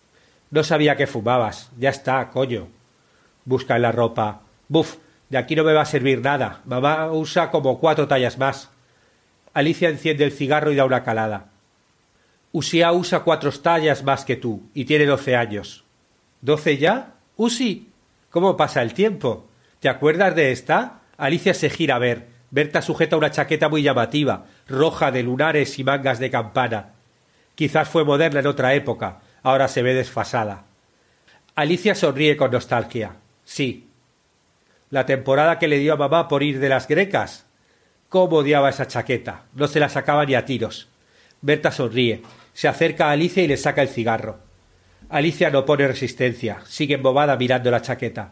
No 0.49 0.63
sabía 0.63 0.95
que 0.95 1.05
fumabas. 1.05 1.69
Ya 1.77 1.91
está, 1.91 2.27
coño. 2.31 2.69
Busca 3.45 3.75
en 3.75 3.83
la 3.83 3.91
ropa. 3.91 4.41
Buf, 4.67 4.95
de 5.29 5.37
aquí 5.37 5.55
no 5.55 5.63
me 5.63 5.73
va 5.73 5.81
a 5.81 5.85
servir 5.85 6.19
nada. 6.21 6.61
Mamá 6.65 7.11
usa 7.11 7.51
como 7.51 7.79
cuatro 7.79 8.07
tallas 8.07 8.39
más. 8.39 8.71
Alicia 9.53 9.89
enciende 9.89 10.23
el 10.23 10.31
cigarro 10.31 10.71
y 10.71 10.75
da 10.75 10.85
una 10.85 11.03
calada. 11.03 11.51
Usia 12.51 12.91
usa 12.93 13.19
cuatro 13.19 13.51
tallas 13.51 14.03
más 14.03 14.25
que 14.25 14.37
tú 14.37 14.63
y 14.73 14.85
tiene 14.85 15.05
doce 15.05 15.35
años. 15.35 15.83
¿Doce 16.41 16.79
ya? 16.79 17.13
Usi. 17.35 17.90
¿Cómo 18.31 18.55
pasa 18.55 18.81
el 18.81 18.93
tiempo? 18.93 19.49
¿Te 19.81 19.89
acuerdas 19.89 20.33
de 20.35 20.51
esta? 20.51 21.01
Alicia 21.17 21.53
se 21.53 21.69
gira 21.69 21.95
a 21.95 21.99
ver. 21.99 22.27
Berta 22.49 22.81
sujeta 22.81 23.17
una 23.17 23.31
chaqueta 23.31 23.69
muy 23.69 23.83
llamativa, 23.83 24.45
roja 24.67 25.11
de 25.11 25.23
lunares 25.23 25.77
y 25.79 25.83
mangas 25.83 26.19
de 26.19 26.31
campana. 26.31 26.93
Quizás 27.55 27.87
fue 27.87 28.03
moderna 28.03 28.39
en 28.39 28.47
otra 28.47 28.73
época, 28.73 29.19
ahora 29.43 29.67
se 29.67 29.81
ve 29.81 29.93
desfasada. 29.93 30.63
Alicia 31.55 31.93
sonríe 31.93 32.37
con 32.37 32.51
nostalgia. 32.51 33.17
Sí. 33.43 33.89
La 34.89 35.05
temporada 35.05 35.59
que 35.59 35.67
le 35.67 35.79
dio 35.79 35.93
a 35.93 35.97
mamá 35.97 36.27
por 36.27 36.43
ir 36.43 36.59
de 36.59 36.69
las 36.69 36.87
grecas. 36.87 37.45
Cómo 38.09 38.37
odiaba 38.37 38.69
esa 38.69 38.87
chaqueta. 38.87 39.43
No 39.53 39.67
se 39.67 39.79
la 39.79 39.87
sacaba 39.87 40.25
ni 40.25 40.35
a 40.35 40.45
tiros. 40.45 40.89
Berta 41.41 41.71
sonríe. 41.71 42.21
Se 42.53 42.67
acerca 42.67 43.07
a 43.07 43.11
Alicia 43.11 43.43
y 43.43 43.47
le 43.47 43.57
saca 43.57 43.81
el 43.81 43.89
cigarro. 43.89 44.39
Alicia 45.11 45.49
no 45.49 45.65
pone 45.65 45.87
resistencia. 45.87 46.61
Sigue 46.65 46.95
embobada 46.95 47.35
mirando 47.35 47.69
la 47.69 47.81
chaqueta. 47.81 48.31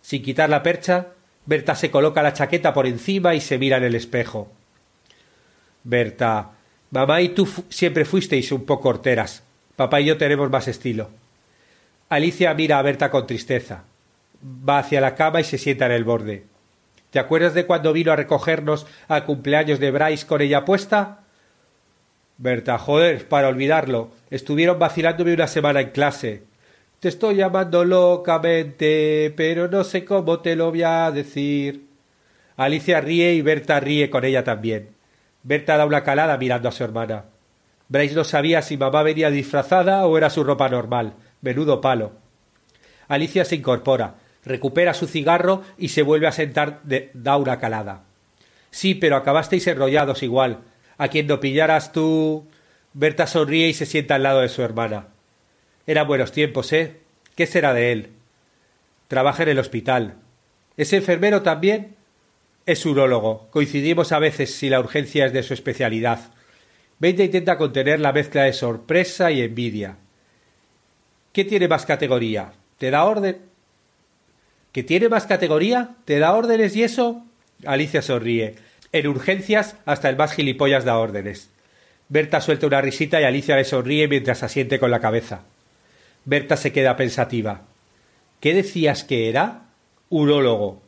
Sin 0.00 0.22
quitar 0.22 0.48
la 0.48 0.62
percha, 0.62 1.08
Berta 1.44 1.74
se 1.74 1.90
coloca 1.90 2.22
la 2.22 2.32
chaqueta 2.32 2.72
por 2.72 2.86
encima 2.86 3.34
y 3.34 3.40
se 3.40 3.58
mira 3.58 3.78
en 3.78 3.82
el 3.82 3.96
espejo. 3.96 4.52
Berta, 5.82 6.52
mamá 6.92 7.20
y 7.20 7.30
tú 7.30 7.48
siempre 7.68 8.04
fuisteis 8.04 8.52
un 8.52 8.64
poco 8.64 8.90
horteras. 8.90 9.42
Papá 9.74 10.00
y 10.00 10.04
yo 10.04 10.16
tenemos 10.16 10.48
más 10.50 10.68
estilo. 10.68 11.10
Alicia 12.08 12.54
mira 12.54 12.78
a 12.78 12.82
Berta 12.82 13.10
con 13.10 13.26
tristeza. 13.26 13.82
Va 14.40 14.78
hacia 14.78 15.00
la 15.00 15.16
cama 15.16 15.40
y 15.40 15.44
se 15.44 15.58
sienta 15.58 15.86
en 15.86 15.92
el 15.92 16.04
borde. 16.04 16.44
¿Te 17.10 17.18
acuerdas 17.18 17.54
de 17.54 17.66
cuando 17.66 17.92
vino 17.92 18.12
a 18.12 18.16
recogernos 18.16 18.86
al 19.08 19.24
cumpleaños 19.24 19.80
de 19.80 19.90
Bryce 19.90 20.26
con 20.28 20.40
ella 20.42 20.64
puesta? 20.64 21.24
Berta, 22.38 22.78
joder, 22.78 23.28
para 23.28 23.48
olvidarlo. 23.48 24.10
Estuvieron 24.34 24.80
vacilándome 24.80 25.32
una 25.32 25.46
semana 25.46 25.80
en 25.80 25.90
clase. 25.90 26.42
Te 26.98 27.06
estoy 27.06 27.36
llamando 27.36 27.84
locamente, 27.84 29.32
pero 29.36 29.68
no 29.68 29.84
sé 29.84 30.04
cómo 30.04 30.40
te 30.40 30.56
lo 30.56 30.70
voy 30.70 30.82
a 30.82 31.08
decir. 31.12 31.86
Alicia 32.56 33.00
ríe 33.00 33.34
y 33.34 33.42
Berta 33.42 33.78
ríe 33.78 34.10
con 34.10 34.24
ella 34.24 34.42
también. 34.42 34.88
Berta 35.44 35.76
da 35.76 35.86
una 35.86 36.02
calada 36.02 36.36
mirando 36.36 36.68
a 36.68 36.72
su 36.72 36.82
hermana. 36.82 37.26
Bryce 37.86 38.16
no 38.16 38.24
sabía 38.24 38.60
si 38.62 38.76
mamá 38.76 39.04
venía 39.04 39.30
disfrazada 39.30 40.04
o 40.04 40.18
era 40.18 40.30
su 40.30 40.42
ropa 40.42 40.68
normal. 40.68 41.12
Menudo 41.40 41.80
palo. 41.80 42.10
Alicia 43.06 43.44
se 43.44 43.54
incorpora, 43.54 44.16
recupera 44.44 44.94
su 44.94 45.06
cigarro 45.06 45.62
y 45.78 45.90
se 45.90 46.02
vuelve 46.02 46.26
a 46.26 46.32
sentar 46.32 46.80
de, 46.82 47.12
da 47.14 47.36
una 47.36 47.60
calada. 47.60 48.02
Sí, 48.72 48.96
pero 48.96 49.14
acabasteis 49.14 49.64
enrollados 49.68 50.24
igual. 50.24 50.58
A 50.98 51.06
quien 51.06 51.28
no 51.28 51.38
pillaras 51.38 51.92
tú. 51.92 52.48
Berta 52.96 53.26
sonríe 53.26 53.68
y 53.68 53.74
se 53.74 53.86
sienta 53.86 54.14
al 54.14 54.22
lado 54.22 54.40
de 54.40 54.48
su 54.48 54.62
hermana. 54.62 55.08
Eran 55.84 56.06
buenos 56.06 56.30
tiempos, 56.30 56.72
¿eh? 56.72 57.00
¿Qué 57.34 57.46
será 57.46 57.74
de 57.74 57.90
él? 57.90 58.10
Trabaja 59.08 59.42
en 59.42 59.48
el 59.48 59.58
hospital. 59.58 60.14
¿Es 60.76 60.92
enfermero 60.92 61.42
también? 61.42 61.96
Es 62.66 62.86
urólogo. 62.86 63.48
Coincidimos 63.50 64.12
a 64.12 64.20
veces 64.20 64.54
si 64.54 64.68
la 64.68 64.78
urgencia 64.78 65.26
es 65.26 65.32
de 65.32 65.42
su 65.42 65.54
especialidad. 65.54 66.20
Veinte 67.00 67.24
intenta 67.24 67.58
contener 67.58 67.98
la 67.98 68.12
mezcla 68.12 68.44
de 68.44 68.52
sorpresa 68.52 69.32
y 69.32 69.42
envidia. 69.42 69.96
¿Qué 71.32 71.44
tiene 71.44 71.66
más 71.66 71.86
categoría? 71.86 72.52
¿Te 72.78 72.92
da 72.92 73.04
orden? 73.04 73.40
¿Qué 74.70 74.84
tiene 74.84 75.08
más 75.08 75.26
categoría? 75.26 75.96
¿Te 76.04 76.20
da 76.20 76.32
órdenes 76.32 76.76
y 76.76 76.84
eso? 76.84 77.24
Alicia 77.66 78.02
sonríe. 78.02 78.54
En 78.92 79.08
urgencias 79.08 79.74
hasta 79.84 80.08
el 80.08 80.16
más 80.16 80.32
gilipollas 80.32 80.84
da 80.84 80.96
órdenes. 80.96 81.50
Berta 82.14 82.40
suelta 82.40 82.68
una 82.68 82.80
risita 82.80 83.20
y 83.20 83.24
Alicia 83.24 83.56
le 83.56 83.64
sonríe 83.64 84.06
mientras 84.06 84.44
asiente 84.44 84.78
con 84.78 84.92
la 84.92 85.00
cabeza. 85.00 85.40
Berta 86.24 86.56
se 86.56 86.70
queda 86.70 86.94
pensativa. 86.94 87.62
¿Qué 88.38 88.54
decías 88.54 89.02
que 89.02 89.28
era? 89.28 89.62
Urólogo. 90.10 90.80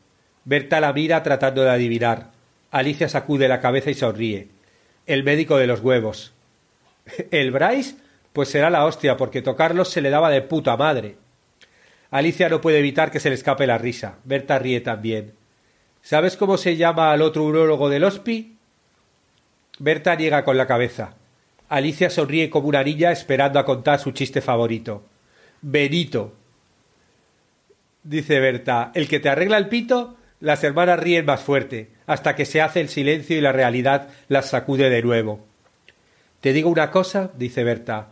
Berta 0.44 0.78
la 0.78 0.92
mira 0.92 1.24
tratando 1.24 1.64
de 1.64 1.70
adivinar. 1.70 2.30
Alicia 2.70 3.08
sacude 3.08 3.48
la 3.48 3.60
cabeza 3.60 3.90
y 3.90 3.94
sonríe. 3.94 4.46
El 5.08 5.24
médico 5.24 5.56
de 5.56 5.66
los 5.66 5.80
huevos. 5.80 6.32
¿El 7.32 7.50
Bryce? 7.50 7.96
Pues 8.32 8.48
será 8.48 8.70
la 8.70 8.84
hostia, 8.84 9.16
porque 9.16 9.42
tocarlos 9.42 9.90
se 9.90 10.02
le 10.02 10.10
daba 10.10 10.30
de 10.30 10.42
puta 10.42 10.76
madre. 10.76 11.16
Alicia 12.12 12.48
no 12.48 12.60
puede 12.60 12.78
evitar 12.78 13.10
que 13.10 13.18
se 13.18 13.30
le 13.30 13.34
escape 13.34 13.66
la 13.66 13.78
risa. 13.78 14.14
Berta 14.22 14.60
ríe 14.60 14.80
también. 14.80 15.32
¿Sabes 16.02 16.36
cómo 16.36 16.56
se 16.56 16.76
llama 16.76 17.10
al 17.10 17.22
otro 17.22 17.42
urólogo 17.42 17.88
del 17.88 18.04
hospi? 18.04 18.55
Berta 19.78 20.14
niega 20.14 20.44
con 20.44 20.56
la 20.56 20.66
cabeza. 20.66 21.14
Alicia 21.68 22.10
sonríe 22.10 22.48
como 22.48 22.68
una 22.68 22.82
niña 22.82 23.10
esperando 23.10 23.58
a 23.58 23.64
contar 23.64 23.98
su 23.98 24.12
chiste 24.12 24.40
favorito. 24.40 25.04
Benito. 25.60 26.32
Dice 28.02 28.38
Berta, 28.38 28.92
el 28.94 29.08
que 29.08 29.20
te 29.20 29.28
arregla 29.28 29.58
el 29.58 29.68
pito, 29.68 30.16
las 30.40 30.62
hermanas 30.62 31.00
ríen 31.00 31.26
más 31.26 31.40
fuerte, 31.40 31.90
hasta 32.06 32.36
que 32.36 32.44
se 32.44 32.62
hace 32.62 32.80
el 32.80 32.88
silencio 32.88 33.36
y 33.36 33.40
la 33.40 33.52
realidad 33.52 34.08
las 34.28 34.48
sacude 34.48 34.88
de 34.90 35.02
nuevo. 35.02 35.44
Te 36.40 36.52
digo 36.52 36.70
una 36.70 36.90
cosa, 36.90 37.30
dice 37.36 37.64
Berta. 37.64 38.08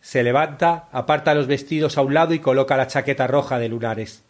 Se 0.00 0.24
levanta, 0.24 0.88
aparta 0.90 1.34
los 1.34 1.46
vestidos 1.46 1.96
a 1.96 2.02
un 2.02 2.14
lado 2.14 2.34
y 2.34 2.40
coloca 2.40 2.76
la 2.76 2.88
chaqueta 2.88 3.28
roja 3.28 3.60
de 3.60 3.68
lunares. 3.68 4.24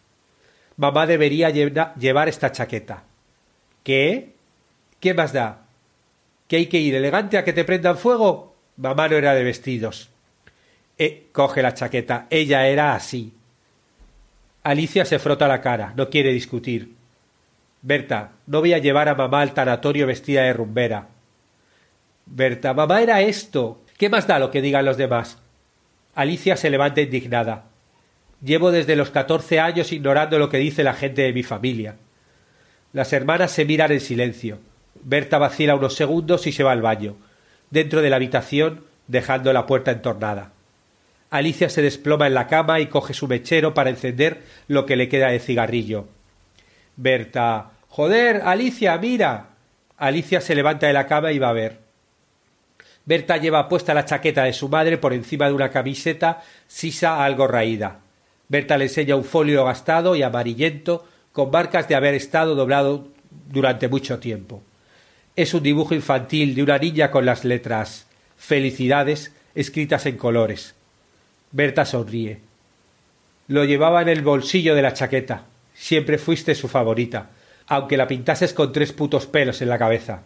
Mamá 0.77 1.07
debería 1.07 1.49
llevar 1.49 2.29
esta 2.29 2.51
chaqueta. 2.51 3.03
¿Qué? 3.83 4.33
¿Qué 4.99 5.13
más 5.15 5.33
da? 5.33 5.62
¿Que 6.53 6.57
hay 6.57 6.67
que 6.67 6.77
ir 6.77 6.93
elegante 6.93 7.39
a 7.39 7.43
que 7.43 7.51
te 7.51 7.63
prendan 7.63 7.97
fuego? 7.97 8.55
Mamá 8.77 9.07
no 9.07 9.15
era 9.15 9.33
de 9.33 9.43
vestidos. 9.43 10.11
Eh, 10.99 11.29
coge 11.31 11.63
la 11.63 11.73
chaqueta. 11.73 12.27
Ella 12.29 12.67
era 12.67 12.93
así. 12.93 13.33
Alicia 14.61 15.03
se 15.03 15.17
frota 15.17 15.47
la 15.47 15.61
cara. 15.61 15.93
No 15.97 16.11
quiere 16.11 16.31
discutir. 16.31 16.93
Berta, 17.81 18.33
no 18.45 18.59
voy 18.59 18.73
a 18.73 18.77
llevar 18.77 19.09
a 19.09 19.15
mamá 19.15 19.41
al 19.41 19.55
tanatorio 19.55 20.05
vestida 20.05 20.43
de 20.43 20.53
rumbera. 20.53 21.07
Berta, 22.27 22.75
mamá 22.75 23.01
era 23.01 23.21
esto. 23.21 23.81
¿Qué 23.97 24.09
más 24.09 24.27
da 24.27 24.37
lo 24.37 24.51
que 24.51 24.61
digan 24.61 24.85
los 24.85 24.97
demás? 24.97 25.39
Alicia 26.13 26.55
se 26.55 26.69
levanta 26.69 27.01
indignada. 27.01 27.63
Llevo 28.43 28.69
desde 28.69 28.95
los 28.95 29.09
catorce 29.09 29.59
años 29.59 29.91
ignorando 29.91 30.37
lo 30.37 30.49
que 30.49 30.57
dice 30.57 30.83
la 30.83 30.93
gente 30.93 31.23
de 31.23 31.33
mi 31.33 31.41
familia. 31.41 31.95
Las 32.91 33.11
hermanas 33.11 33.49
se 33.49 33.65
miran 33.65 33.91
en 33.91 34.01
silencio. 34.01 34.59
Berta 35.01 35.37
vacila 35.37 35.75
unos 35.75 35.95
segundos 35.95 36.47
y 36.47 36.51
se 36.51 36.63
va 36.63 36.71
al 36.71 36.81
baño, 36.81 37.15
dentro 37.69 38.01
de 38.01 38.09
la 38.09 38.17
habitación, 38.17 38.83
dejando 39.07 39.51
la 39.53 39.65
puerta 39.65 39.91
entornada. 39.91 40.51
Alicia 41.29 41.69
se 41.69 41.81
desploma 41.81 42.27
en 42.27 42.35
la 42.35 42.47
cama 42.47 42.79
y 42.79 42.87
coge 42.87 43.13
su 43.13 43.27
mechero 43.27 43.73
para 43.73 43.89
encender 43.89 44.43
lo 44.67 44.85
que 44.85 44.95
le 44.95 45.09
queda 45.09 45.29
de 45.29 45.39
cigarrillo. 45.39 46.07
Berta. 46.95 47.71
Joder, 47.89 48.41
Alicia, 48.45 48.95
mira. 48.97 49.47
Alicia 49.97 50.41
se 50.41 50.53
levanta 50.53 50.87
de 50.87 50.93
la 50.93 51.07
cama 51.07 51.31
y 51.31 51.39
va 51.39 51.49
a 51.49 51.53
ver. 51.53 51.79
Berta 53.05 53.37
lleva 53.37 53.67
puesta 53.67 53.93
la 53.93 54.05
chaqueta 54.05 54.43
de 54.43 54.53
su 54.53 54.69
madre 54.69 54.97
por 54.97 55.11
encima 55.11 55.47
de 55.47 55.53
una 55.53 55.71
camiseta 55.71 56.43
sisa 56.67 57.23
algo 57.23 57.47
raída. 57.47 57.99
Berta 58.47 58.77
le 58.77 58.85
enseña 58.85 59.15
un 59.15 59.23
folio 59.23 59.65
gastado 59.65 60.15
y 60.15 60.21
amarillento 60.21 61.05
con 61.31 61.49
marcas 61.49 61.87
de 61.87 61.95
haber 61.95 62.13
estado 62.13 62.55
doblado 62.55 63.07
durante 63.49 63.87
mucho 63.87 64.19
tiempo. 64.19 64.61
Es 65.35 65.53
un 65.53 65.63
dibujo 65.63 65.95
infantil 65.95 66.53
de 66.53 66.63
una 66.63 66.77
niña 66.77 67.09
con 67.09 67.25
las 67.25 67.43
letras 67.43 68.07
Felicidades 68.37 69.31
escritas 69.55 70.05
en 70.05 70.17
colores. 70.17 70.75
Berta 71.51 71.85
sonríe. 71.85 72.41
Lo 73.47 73.63
llevaba 73.63 74.01
en 74.01 74.09
el 74.09 74.21
bolsillo 74.21 74.75
de 74.75 74.81
la 74.81 74.93
chaqueta. 74.93 75.45
Siempre 75.73 76.17
fuiste 76.17 76.53
su 76.53 76.67
favorita, 76.67 77.29
aunque 77.67 77.95
la 77.95 78.05
pintases 78.05 78.53
con 78.53 78.73
tres 78.73 78.91
putos 78.91 79.27
pelos 79.27 79.61
en 79.61 79.69
la 79.69 79.77
cabeza. 79.77 80.23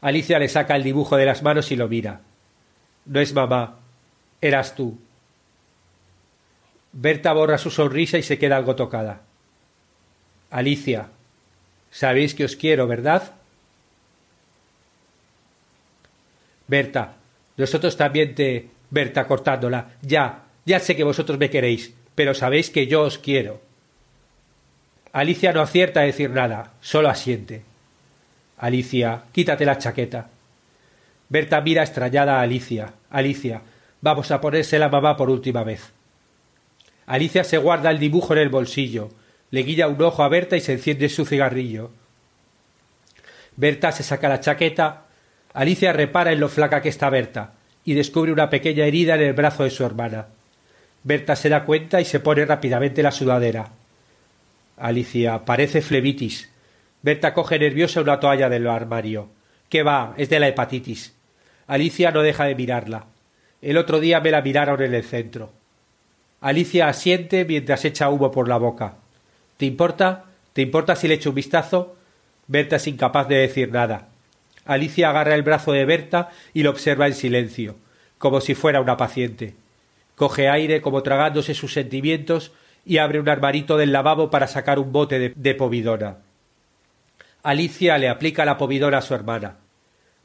Alicia 0.00 0.38
le 0.38 0.48
saca 0.48 0.76
el 0.76 0.84
dibujo 0.84 1.16
de 1.16 1.26
las 1.26 1.42
manos 1.42 1.72
y 1.72 1.76
lo 1.76 1.88
mira. 1.88 2.20
No 3.04 3.18
es 3.18 3.34
mamá, 3.34 3.80
eras 4.40 4.76
tú. 4.76 4.96
Berta 6.92 7.32
borra 7.32 7.58
su 7.58 7.70
sonrisa 7.70 8.16
y 8.16 8.22
se 8.22 8.38
queda 8.38 8.56
algo 8.56 8.76
tocada. 8.76 9.22
Alicia, 10.50 11.08
sabéis 11.90 12.34
que 12.34 12.44
os 12.44 12.54
quiero, 12.54 12.86
¿verdad? 12.86 13.32
Berta, 16.68 17.14
nosotros 17.56 17.96
también 17.96 18.34
te 18.34 18.68
Berta 18.90 19.26
cortándola. 19.26 19.88
Ya, 20.02 20.44
ya 20.64 20.78
sé 20.78 20.94
que 20.94 21.04
vosotros 21.04 21.38
me 21.38 21.50
queréis, 21.50 21.92
pero 22.14 22.34
sabéis 22.34 22.70
que 22.70 22.86
yo 22.86 23.02
os 23.02 23.18
quiero. 23.18 23.60
Alicia 25.12 25.52
no 25.52 25.60
acierta 25.60 26.00
a 26.00 26.04
decir 26.04 26.30
nada, 26.30 26.72
solo 26.80 27.08
asiente. 27.08 27.62
Alicia, 28.58 29.24
quítate 29.32 29.64
la 29.64 29.78
chaqueta. 29.78 30.28
Berta 31.28 31.60
mira 31.60 31.82
extrañada 31.82 32.38
a 32.38 32.42
Alicia. 32.42 32.92
Alicia, 33.10 33.62
vamos 34.00 34.30
a 34.30 34.40
ponerse 34.40 34.78
la 34.78 34.88
mamá 34.88 35.16
por 35.16 35.30
última 35.30 35.64
vez. 35.64 35.92
Alicia 37.06 37.44
se 37.44 37.58
guarda 37.58 37.90
el 37.90 37.98
dibujo 37.98 38.34
en 38.34 38.40
el 38.40 38.48
bolsillo, 38.48 39.10
le 39.50 39.62
guilla 39.62 39.88
un 39.88 40.00
ojo 40.02 40.22
a 40.22 40.28
Berta 40.28 40.56
y 40.56 40.60
se 40.60 40.72
enciende 40.72 41.08
su 41.08 41.24
cigarrillo. 41.24 41.90
Berta 43.56 43.92
se 43.92 44.02
saca 44.02 44.28
la 44.28 44.40
chaqueta. 44.40 45.05
Alicia 45.56 45.94
repara 45.94 46.32
en 46.32 46.40
lo 46.40 46.50
flaca 46.50 46.82
que 46.82 46.90
está 46.90 47.08
Berta 47.08 47.54
y 47.82 47.94
descubre 47.94 48.30
una 48.30 48.50
pequeña 48.50 48.84
herida 48.84 49.14
en 49.14 49.22
el 49.22 49.32
brazo 49.32 49.64
de 49.64 49.70
su 49.70 49.86
hermana. 49.86 50.26
Berta 51.02 51.34
se 51.34 51.48
da 51.48 51.64
cuenta 51.64 51.98
y 51.98 52.04
se 52.04 52.20
pone 52.20 52.44
rápidamente 52.44 53.02
la 53.02 53.10
sudadera. 53.10 53.70
Alicia 54.76 55.46
parece 55.46 55.80
flebitis. 55.80 56.50
Berta 57.00 57.32
coge 57.32 57.58
nerviosa 57.58 58.02
una 58.02 58.20
toalla 58.20 58.50
del 58.50 58.66
armario. 58.66 59.30
¿Qué 59.70 59.82
va? 59.82 60.12
Es 60.18 60.28
de 60.28 60.40
la 60.40 60.48
hepatitis. 60.48 61.14
Alicia 61.68 62.10
no 62.10 62.20
deja 62.20 62.44
de 62.44 62.54
mirarla. 62.54 63.06
El 63.62 63.78
otro 63.78 63.98
día 63.98 64.20
me 64.20 64.32
la 64.32 64.42
miraron 64.42 64.82
en 64.82 64.92
el 64.92 65.04
centro. 65.04 65.52
Alicia 66.42 66.86
asiente 66.86 67.46
mientras 67.46 67.82
echa 67.86 68.10
humo 68.10 68.30
por 68.30 68.46
la 68.46 68.58
boca. 68.58 68.96
¿Te 69.56 69.64
importa? 69.64 70.24
¿Te 70.52 70.60
importa 70.60 70.96
si 70.96 71.08
le 71.08 71.14
echo 71.14 71.30
un 71.30 71.36
vistazo? 71.36 71.96
Berta 72.46 72.76
es 72.76 72.86
incapaz 72.88 73.26
de 73.26 73.36
decir 73.36 73.72
nada. 73.72 74.08
Alicia 74.66 75.10
agarra 75.10 75.34
el 75.34 75.42
brazo 75.42 75.72
de 75.72 75.84
Berta 75.84 76.30
y 76.52 76.62
lo 76.62 76.70
observa 76.70 77.06
en 77.06 77.14
silencio, 77.14 77.76
como 78.18 78.40
si 78.40 78.54
fuera 78.54 78.80
una 78.80 78.96
paciente. 78.96 79.54
Coge 80.16 80.48
aire 80.48 80.80
como 80.80 81.02
tragándose 81.02 81.54
sus 81.54 81.72
sentimientos 81.72 82.52
y 82.84 82.98
abre 82.98 83.20
un 83.20 83.28
armarito 83.28 83.76
del 83.76 83.92
lavabo 83.92 84.30
para 84.30 84.46
sacar 84.46 84.78
un 84.78 84.92
bote 84.92 85.18
de, 85.18 85.32
de. 85.36 86.14
Alicia 87.42 87.98
le 87.98 88.08
aplica 88.08 88.44
la 88.44 88.58
povidona 88.58 88.98
a 88.98 89.02
su 89.02 89.14
hermana. 89.14 89.56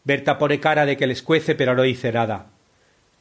Berta 0.03 0.37
pone 0.37 0.59
cara 0.59 0.85
de 0.85 0.97
que 0.97 1.05
le 1.05 1.13
escuece 1.13 1.53
pero 1.53 1.75
no 1.75 1.83
dice 1.83 2.11
nada. 2.11 2.47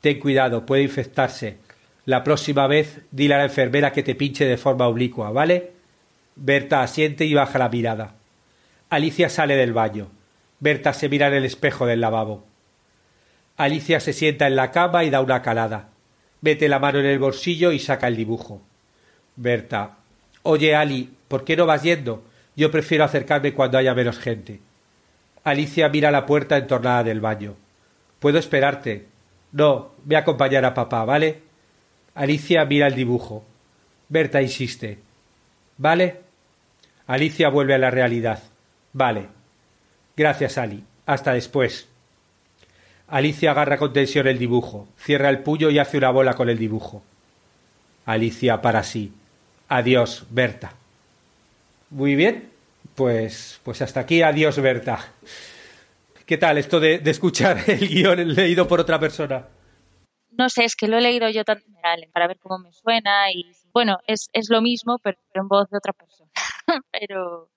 Ten 0.00 0.18
cuidado, 0.18 0.64
puede 0.64 0.82
infectarse. 0.82 1.58
La 2.06 2.24
próxima 2.24 2.66
vez 2.66 3.00
dile 3.10 3.34
a 3.34 3.38
la 3.38 3.44
enfermera 3.44 3.92
que 3.92 4.02
te 4.02 4.14
pinche 4.14 4.46
de 4.46 4.56
forma 4.56 4.86
oblicua, 4.86 5.30
¿vale? 5.30 5.72
Berta 6.36 6.82
asiente 6.82 7.26
y 7.26 7.34
baja 7.34 7.58
la 7.58 7.68
mirada. 7.68 8.14
Alicia 8.88 9.28
sale 9.28 9.56
del 9.56 9.74
baño. 9.74 10.10
Berta 10.60 10.92
se 10.92 11.08
mira 11.08 11.28
en 11.28 11.34
el 11.34 11.44
espejo 11.44 11.86
del 11.86 12.02
lavabo. 12.02 12.44
Alicia 13.56 13.98
se 14.00 14.12
sienta 14.12 14.46
en 14.46 14.56
la 14.56 14.70
cama 14.70 15.04
y 15.04 15.10
da 15.10 15.20
una 15.20 15.42
calada. 15.42 15.88
Mete 16.42 16.68
la 16.68 16.78
mano 16.78 16.98
en 17.00 17.06
el 17.06 17.18
bolsillo 17.18 17.72
y 17.72 17.78
saca 17.78 18.08
el 18.08 18.16
dibujo. 18.16 18.62
Berta. 19.36 19.96
Oye, 20.42 20.74
Ali, 20.74 21.10
¿por 21.28 21.44
qué 21.44 21.56
no 21.56 21.66
vas 21.66 21.82
yendo? 21.82 22.22
Yo 22.56 22.70
prefiero 22.70 23.04
acercarme 23.04 23.52
cuando 23.54 23.78
haya 23.78 23.94
menos 23.94 24.18
gente. 24.18 24.60
Alicia 25.44 25.88
mira 25.88 26.10
la 26.10 26.26
puerta 26.26 26.58
entornada 26.58 27.04
del 27.04 27.20
baño. 27.20 27.56
Puedo 28.18 28.38
esperarte. 28.38 29.06
No, 29.52 29.92
voy 30.04 30.16
a 30.16 30.20
acompañar 30.20 30.64
a 30.64 30.74
papá, 30.74 31.04
¿vale? 31.04 31.40
Alicia 32.14 32.64
mira 32.66 32.86
el 32.86 32.94
dibujo. 32.94 33.44
Berta 34.08 34.42
insiste. 34.42 34.98
¿Vale? 35.78 36.20
Alicia 37.06 37.48
vuelve 37.48 37.74
a 37.74 37.78
la 37.78 37.90
realidad. 37.90 38.42
Vale. 38.92 39.39
Gracias, 40.20 40.58
Ali. 40.58 40.84
Hasta 41.06 41.32
después. 41.32 41.88
Alicia 43.08 43.52
agarra 43.52 43.78
con 43.78 43.94
tensión 43.94 44.26
el 44.26 44.38
dibujo, 44.38 44.86
cierra 44.98 45.30
el 45.30 45.38
puño 45.38 45.70
y 45.70 45.78
hace 45.78 45.96
una 45.96 46.10
bola 46.10 46.34
con 46.34 46.50
el 46.50 46.58
dibujo. 46.58 47.02
Alicia 48.04 48.60
para 48.60 48.82
sí. 48.82 49.14
Adiós, 49.70 50.26
Berta. 50.28 50.74
Muy 51.88 52.16
bien. 52.16 52.50
Pues, 52.94 53.62
pues 53.64 53.80
hasta 53.80 54.00
aquí, 54.00 54.20
adiós, 54.20 54.60
Berta. 54.60 54.98
¿Qué 56.26 56.36
tal 56.36 56.58
esto 56.58 56.80
de, 56.80 57.00
escuchar 57.06 57.56
el 57.66 57.88
guion 57.88 58.34
leído 58.34 58.68
por 58.68 58.78
otra 58.78 59.00
persona? 59.00 59.46
No 60.32 60.50
sé, 60.50 60.64
es 60.64 60.76
que 60.76 60.86
lo 60.86 60.98
he 60.98 61.00
leído 61.00 61.30
yo 61.30 61.46
tan 61.46 61.62
para 62.12 62.26
ver 62.26 62.38
cómo 62.40 62.58
me 62.58 62.74
suena 62.74 63.32
y 63.32 63.50
bueno, 63.72 63.96
es, 64.06 64.28
es 64.34 64.50
lo 64.50 64.60
mismo, 64.60 64.98
pero 65.02 65.16
en 65.32 65.48
voz 65.48 65.70
de 65.70 65.78
otra 65.78 65.94
persona. 65.94 66.30
pero, 66.92 67.48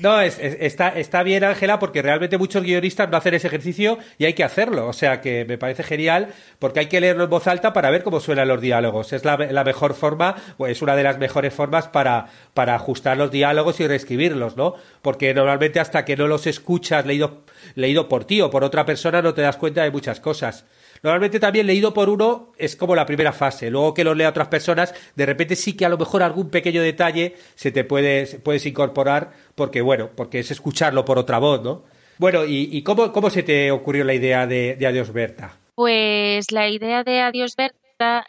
no, 0.00 0.20
es, 0.20 0.40
está, 0.40 0.88
está 0.88 1.22
bien, 1.22 1.44
Ángela, 1.44 1.78
porque 1.78 2.02
realmente 2.02 2.36
muchos 2.36 2.64
guionistas 2.64 3.08
no 3.08 3.16
hacen 3.16 3.34
ese 3.34 3.46
ejercicio 3.46 3.98
y 4.18 4.24
hay 4.24 4.32
que 4.32 4.42
hacerlo. 4.42 4.88
O 4.88 4.92
sea 4.92 5.20
que 5.20 5.44
me 5.44 5.56
parece 5.56 5.84
genial 5.84 6.34
porque 6.58 6.80
hay 6.80 6.86
que 6.86 7.00
leerlo 7.00 7.24
en 7.24 7.30
voz 7.30 7.46
alta 7.46 7.72
para 7.72 7.90
ver 7.90 8.02
cómo 8.02 8.18
suenan 8.18 8.48
los 8.48 8.60
diálogos. 8.60 9.12
Es 9.12 9.24
la, 9.24 9.36
la 9.36 9.62
mejor 9.62 9.94
forma, 9.94 10.34
o 10.58 10.66
es 10.66 10.82
una 10.82 10.96
de 10.96 11.04
las 11.04 11.18
mejores 11.18 11.54
formas 11.54 11.86
para, 11.86 12.26
para 12.54 12.74
ajustar 12.74 13.16
los 13.16 13.30
diálogos 13.30 13.78
y 13.78 13.86
reescribirlos, 13.86 14.56
¿no? 14.56 14.74
Porque 15.00 15.32
normalmente 15.32 15.78
hasta 15.78 16.04
que 16.04 16.16
no 16.16 16.26
los 16.26 16.48
escuchas 16.48 17.06
leído, 17.06 17.44
leído 17.76 18.08
por 18.08 18.24
ti 18.24 18.40
o 18.40 18.50
por 18.50 18.64
otra 18.64 18.84
persona 18.84 19.22
no 19.22 19.32
te 19.32 19.42
das 19.42 19.56
cuenta 19.58 19.84
de 19.84 19.92
muchas 19.92 20.18
cosas. 20.18 20.64
Normalmente 21.04 21.38
también 21.38 21.66
leído 21.66 21.92
por 21.92 22.08
uno 22.08 22.54
es 22.56 22.76
como 22.76 22.96
la 22.96 23.04
primera 23.04 23.34
fase. 23.34 23.70
Luego 23.70 23.92
que 23.92 24.04
lo 24.04 24.14
lea 24.14 24.30
otras 24.30 24.48
personas, 24.48 24.94
de 25.14 25.26
repente 25.26 25.54
sí 25.54 25.76
que 25.76 25.84
a 25.84 25.90
lo 25.90 25.98
mejor 25.98 26.22
algún 26.22 26.48
pequeño 26.48 26.80
detalle 26.80 27.36
se 27.54 27.70
te 27.70 27.84
puede, 27.84 28.38
puedes 28.38 28.64
incorporar 28.64 29.30
porque, 29.54 29.82
bueno, 29.82 30.08
porque 30.16 30.38
es 30.38 30.50
escucharlo 30.50 31.04
por 31.04 31.18
otra 31.18 31.38
voz, 31.38 31.62
¿no? 31.62 31.82
Bueno, 32.16 32.46
¿y, 32.46 32.82
cómo, 32.84 33.12
cómo, 33.12 33.28
se 33.28 33.42
te 33.42 33.70
ocurrió 33.70 34.02
la 34.02 34.14
idea 34.14 34.46
de, 34.46 34.78
Adiós 34.86 35.12
Berta? 35.12 35.58
Pues 35.74 36.50
la 36.52 36.70
idea 36.70 37.04
de 37.04 37.20
Adiós 37.20 37.54
Berta 37.54 38.24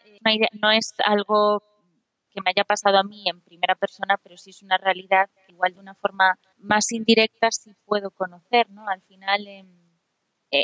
no 0.61 0.71
es 0.71 0.93
algo 1.05 1.63
que 2.29 2.41
me 2.41 2.49
haya 2.49 2.65
pasado 2.65 2.97
a 2.97 3.03
mí 3.03 3.23
en 3.29 3.39
primera 3.39 3.75
persona, 3.75 4.19
pero 4.21 4.35
sí 4.35 4.49
es 4.49 4.61
una 4.61 4.77
realidad 4.77 5.29
igual 5.47 5.75
de 5.75 5.79
una 5.79 5.93
forma 5.93 6.37
más 6.57 6.91
indirecta 6.91 7.51
sí 7.51 7.73
puedo 7.85 8.11
conocer, 8.11 8.69
¿no? 8.69 8.89
Al 8.89 9.01
final, 9.03 9.47
eh, 9.47 9.63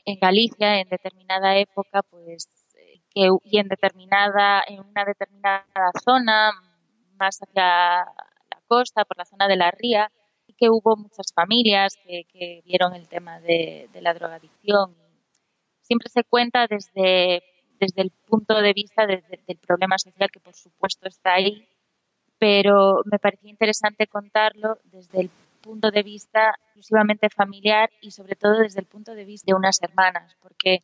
en 0.06 0.20
Galicia 0.20 0.80
en 0.80 0.90
determinada 0.90 1.58
época, 1.58 2.02
pues, 2.04 2.48
eh, 2.76 3.02
que, 3.14 3.30
y 3.44 3.60
en 3.60 3.68
determinada, 3.68 4.64
en 4.68 4.80
una 4.80 5.06
determinada 5.06 5.92
zona, 6.04 6.52
más 7.20 7.40
hacia 7.42 7.64
la 7.64 8.62
costa, 8.68 9.06
por 9.06 9.18
la 9.18 9.26
zona 9.26 9.48
de 9.48 9.56
la 9.56 9.72
ría, 9.72 10.12
y 10.48 10.54
que 10.54 10.70
hubo 10.70 10.96
muchas 10.98 11.34
familias 11.34 11.98
que, 12.04 12.62
vieron 12.66 12.96
el 12.96 13.08
tema 13.08 13.40
de, 13.40 13.90
la 14.02 14.14
drogadicción. 14.14 14.96
Siempre 15.82 16.10
se 16.10 16.24
cuenta 16.24 16.68
desde, 16.68 17.44
desde 17.80 18.02
el 18.02 18.12
punto 18.28 18.62
de 18.62 18.74
vista 18.74 19.06
del 19.06 19.58
problema 19.60 19.98
social 19.98 20.30
que 20.32 20.40
por 20.40 20.56
supuesto 20.56 21.08
está 21.08 21.34
ahí, 21.34 21.68
pero 22.40 23.02
me 23.06 23.20
parecía 23.20 23.52
interesante 23.52 24.08
contarlo 24.08 24.78
desde 24.86 25.22
el 25.22 25.30
punto 25.62 25.92
de 25.92 26.04
vista 26.04 26.56
exclusivamente 26.66 27.30
familiar 27.30 27.90
y 28.02 28.12
sobre 28.12 28.36
todo 28.36 28.60
desde 28.60 28.82
el 28.82 28.88
punto 28.88 29.14
de 29.14 29.26
vista 29.26 29.46
de 29.48 29.56
unas 29.56 29.82
hermanas, 29.82 30.36
porque 30.42 30.80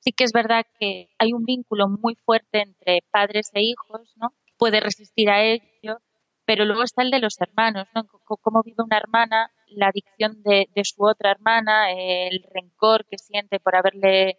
sí 0.00 0.12
que 0.12 0.24
es 0.24 0.32
verdad 0.32 0.64
que 0.78 1.08
hay 1.18 1.32
un 1.32 1.44
vínculo 1.44 1.88
muy 1.88 2.14
fuerte 2.14 2.60
entre 2.60 3.02
padres 3.10 3.50
e 3.54 3.62
hijos, 3.62 4.14
¿no? 4.16 4.32
Puede 4.56 4.80
resistir 4.80 5.30
a 5.30 5.42
ello, 5.42 5.98
pero 6.44 6.64
luego 6.64 6.82
está 6.82 7.02
el 7.02 7.10
de 7.10 7.20
los 7.20 7.40
hermanos, 7.40 7.88
¿no? 7.94 8.06
Cómo 8.24 8.62
vive 8.62 8.84
una 8.84 8.98
hermana 8.98 9.50
la 9.70 9.88
adicción 9.88 10.42
de, 10.42 10.68
de 10.74 10.84
su 10.84 11.04
otra 11.04 11.30
hermana, 11.30 11.92
el 11.92 12.44
rencor 12.54 13.06
que 13.06 13.18
siente 13.18 13.60
por 13.60 13.76
haberle 13.76 14.38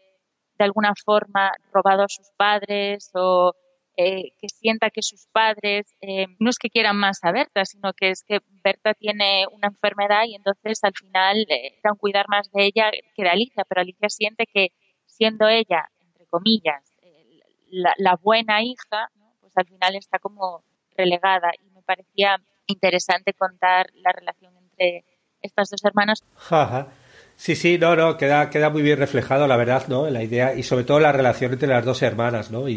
de 0.57 0.65
alguna 0.65 0.93
forma 1.05 1.51
robado 1.71 2.03
a 2.03 2.09
sus 2.09 2.29
padres 2.35 3.11
o 3.13 3.53
eh, 4.01 4.31
que 4.39 4.47
sienta 4.47 4.91
que 4.91 5.01
sus 5.01 5.27
padres 5.27 5.93
eh, 5.99 6.27
no 6.39 6.49
es 6.49 6.57
que 6.57 6.69
quieran 6.69 6.95
más 6.95 7.19
a 7.21 7.33
Berta, 7.33 7.65
sino 7.65 7.91
que 7.91 8.11
es 8.11 8.23
que 8.23 8.39
Berta 8.63 8.93
tiene 8.93 9.45
una 9.51 9.67
enfermedad 9.67 10.23
y 10.25 10.35
entonces 10.35 10.81
al 10.85 10.93
final 10.93 11.45
eh, 11.49 11.81
cuidar 11.97 12.29
más 12.29 12.49
de 12.53 12.63
ella 12.63 12.91
que 13.13 13.23
de 13.23 13.29
Alicia, 13.29 13.65
pero 13.67 13.81
Alicia 13.81 14.07
siente 14.07 14.45
que 14.45 14.69
siendo 15.05 15.49
ella, 15.49 15.89
entre 15.99 16.25
comillas, 16.27 16.81
la, 17.69 18.15
buena 18.23 18.63
hija, 18.63 19.09
pues 19.41 19.51
al 19.57 19.65
final 19.65 19.97
está 19.97 20.17
como 20.17 20.63
relegada 20.95 21.51
y 21.61 21.69
me 21.71 21.81
parecía 21.81 22.37
interesante 22.67 23.33
contar 23.33 23.89
la 23.95 24.13
relación 24.13 24.53
entre 24.55 25.03
estas 25.41 25.71
dos 25.71 25.83
hermanas. 25.83 26.23
Sí, 27.35 27.57
sí, 27.57 27.77
no, 27.77 27.97
no, 27.97 28.15
queda, 28.15 28.49
queda 28.49 28.69
muy 28.69 28.81
bien 28.81 28.97
reflejado, 28.97 29.45
la 29.45 29.57
verdad, 29.57 29.87
¿no? 29.89 30.09
La 30.09 30.23
idea 30.23 30.55
y 30.55 30.63
sobre 30.63 30.85
todo 30.85 31.01
la 31.01 31.11
relación 31.11 31.51
entre 31.51 31.67
las 31.67 31.83
dos 31.83 32.01
hermanas, 32.01 32.49
¿no? 32.49 32.69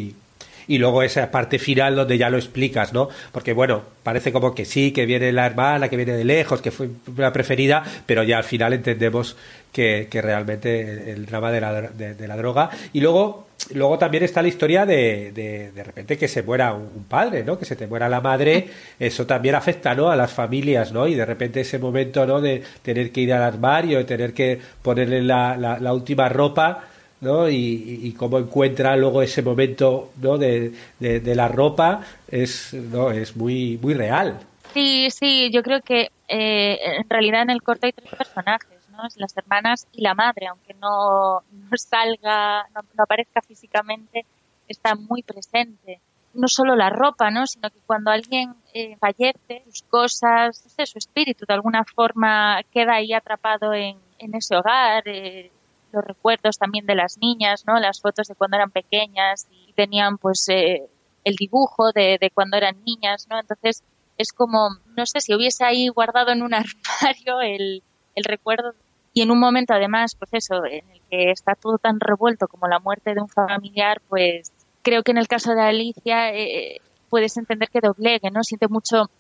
Y 0.67 0.79
luego 0.79 1.03
esa 1.03 1.31
parte 1.31 1.59
final 1.59 1.97
donde 1.97 2.19
ya 2.19 2.31
lo 2.31 2.39
explicas, 2.39 2.93
¿no? 2.93 3.09
Porque 3.33 3.53
bueno, 3.53 3.83
parece 4.03 4.33
como 4.33 4.55
que 4.55 4.65
sí, 4.65 4.93
que 4.93 5.07
viene 5.07 5.33
la 5.33 5.47
hermana, 5.47 5.89
que 5.89 5.97
viene 5.97 6.13
de 6.13 6.25
lejos, 6.25 6.61
que 6.61 6.71
fue 6.71 6.89
la 7.17 7.33
preferida, 7.33 7.83
pero 8.07 8.23
ya 8.23 8.39
al 8.39 8.45
final 8.45 8.73
entendemos 8.73 9.37
que, 9.73 10.09
que 10.11 10.23
realmente 10.23 11.13
el, 11.13 11.27
drama 11.27 11.51
de 11.51 11.61
la, 11.61 11.83
de, 11.83 12.29
la 12.29 12.37
droga. 12.37 12.71
Y 12.93 13.01
luego 13.01 13.49
luego 13.75 13.97
también 13.97 14.25
está 14.25 14.43
la 14.43 14.49
historia 14.49 14.85
de, 14.85 15.31
de, 15.33 15.71
de 15.73 15.85
repente 15.85 16.19
que 16.19 16.29
se 16.29 16.43
muera 16.43 16.75
un, 16.75 17.05
padre, 17.09 17.45
¿no? 17.45 17.59
Que 17.59 17.65
se 17.65 17.77
te 17.77 17.87
muera 17.87 18.09
la 18.09 18.21
madre, 18.21 18.69
eso 18.99 19.25
también 19.25 19.55
afecta, 19.55 19.95
¿no? 19.95 20.11
A 20.11 20.17
las 20.17 20.33
familias, 20.33 20.93
¿no? 20.93 21.07
Y 21.07 21.15
de 21.15 21.25
repente 21.25 21.61
ese 21.61 21.79
momento, 21.79 22.27
¿no? 22.27 22.41
De 22.41 22.63
tener 22.83 23.13
que 23.13 23.21
ir 23.21 23.33
al 23.33 23.43
armario, 23.43 23.99
de 23.99 24.05
tener 24.05 24.35
que 24.35 24.61
ponerle 24.83 25.23
la, 25.23 25.57
la, 25.57 25.79
la 25.79 25.93
última 25.93 26.29
ropa, 26.29 26.89
¿no? 27.23 27.49
Y, 27.49 28.15
cómo 28.19 28.39
encuentra 28.39 28.97
luego 28.97 29.23
ese 29.23 29.43
momento 29.43 30.11
¿no? 30.21 30.37
de, 30.37 30.73
de, 30.99 31.35
la 31.35 31.49
ropa 31.49 32.03
es, 32.29 32.75
¿no? 32.75 33.11
es 33.11 33.37
muy, 33.37 33.79
muy 33.81 33.95
real. 33.95 34.39
Sí, 34.75 35.09
sí, 35.11 35.51
yo 35.53 35.63
creo 35.63 35.81
que 35.81 36.11
eh, 36.29 36.79
en 36.99 37.09
realidad 37.09 37.43
en 37.43 37.51
el 37.51 37.63
corto 37.63 37.87
hay 37.87 37.93
tres 37.93 38.11
personajes, 38.11 38.89
¿no? 38.91 39.03
Las 39.17 39.37
hermanas 39.37 39.87
y 39.93 40.03
la 40.03 40.15
madre, 40.15 40.47
aunque 40.49 40.75
no, 40.75 41.43
no 41.53 41.77
salga, 41.77 42.67
no, 42.75 43.03
aparezca 43.03 43.41
físicamente, 43.41 44.25
está 44.67 44.95
muy 44.95 45.23
presente. 45.23 46.01
No 46.35 46.49
solo 46.49 46.75
la 46.75 46.89
ropa, 46.89 47.31
¿no? 47.31 47.47
Sino 47.47 47.69
que 47.71 47.79
cuando 47.87 48.11
alguien 48.11 48.55
eh, 48.73 48.97
fallece, 48.97 49.63
sus 49.67 49.83
cosas, 49.83 50.65
su 50.85 50.99
espíritu 50.99 51.45
de 51.47 51.55
alguna 51.55 51.85
forma 51.85 52.63
queda 52.73 52.95
ahí 52.95 53.13
atrapado 53.13 53.75
en, 53.75 53.99
en 54.19 54.35
ese 54.35 54.57
hogar, 54.57 55.03
eh, 55.07 55.51
los 55.93 56.05
recuerdos 56.05 56.59
también 56.59 56.87
de 56.87 56.95
las 56.95 57.19
niñas, 57.19 57.65
¿no? 57.67 57.79
Las 57.79 58.01
fotos 58.01 58.29
de 58.29 58.35
cuando 58.35 58.57
eran 58.57 58.71
pequeñas 58.71 59.47
y 59.51 59.73
tenían 59.73 60.19
pues 60.19 60.49
eh, 60.49 60.89
el 61.25 61.37
dibujo 61.37 61.93
de, 61.93 62.19
de, 62.21 62.31
cuando 62.31 62.57
eran 62.57 62.83
niñas, 62.85 63.27
¿no? 63.31 63.39
Entonces 63.39 63.83
es 64.19 64.33
como, 64.33 64.71
no 64.97 65.07
sé, 65.07 65.21
si 65.21 65.35
hubiese 65.35 65.65
ahí 65.65 65.89
guardado 65.89 66.33
en 66.33 66.43
un 66.43 66.55
armario 66.55 67.41
el, 67.41 67.83
el 68.15 68.25
recuerdo 68.25 68.75
y 69.15 69.23
en 69.23 69.31
un 69.31 69.39
momento 69.39 69.75
además, 69.75 70.15
pues 70.19 70.31
eso, 70.33 70.65
en 70.65 70.89
el 70.91 71.01
que 71.11 71.31
está 71.31 71.55
todo 71.55 71.79
tan 71.79 72.01
revuelto 72.01 72.49
como 72.49 72.67
la 72.67 72.79
muerte 72.79 73.15
de 73.15 73.21
un 73.21 73.29
familiar, 73.29 74.01
pues 74.09 74.53
creo 74.83 75.03
que 75.03 75.11
en 75.13 75.19
el 75.19 75.29
caso 75.29 75.55
de 75.55 75.61
Alicia 75.61 76.31
eh, 76.35 76.81
puedes 77.11 77.37
entender 77.37 77.69
que 77.69 77.81
doblegue, 77.81 78.31
¿no? 78.31 78.43
Siente 78.43 78.69
mucho 78.69 79.11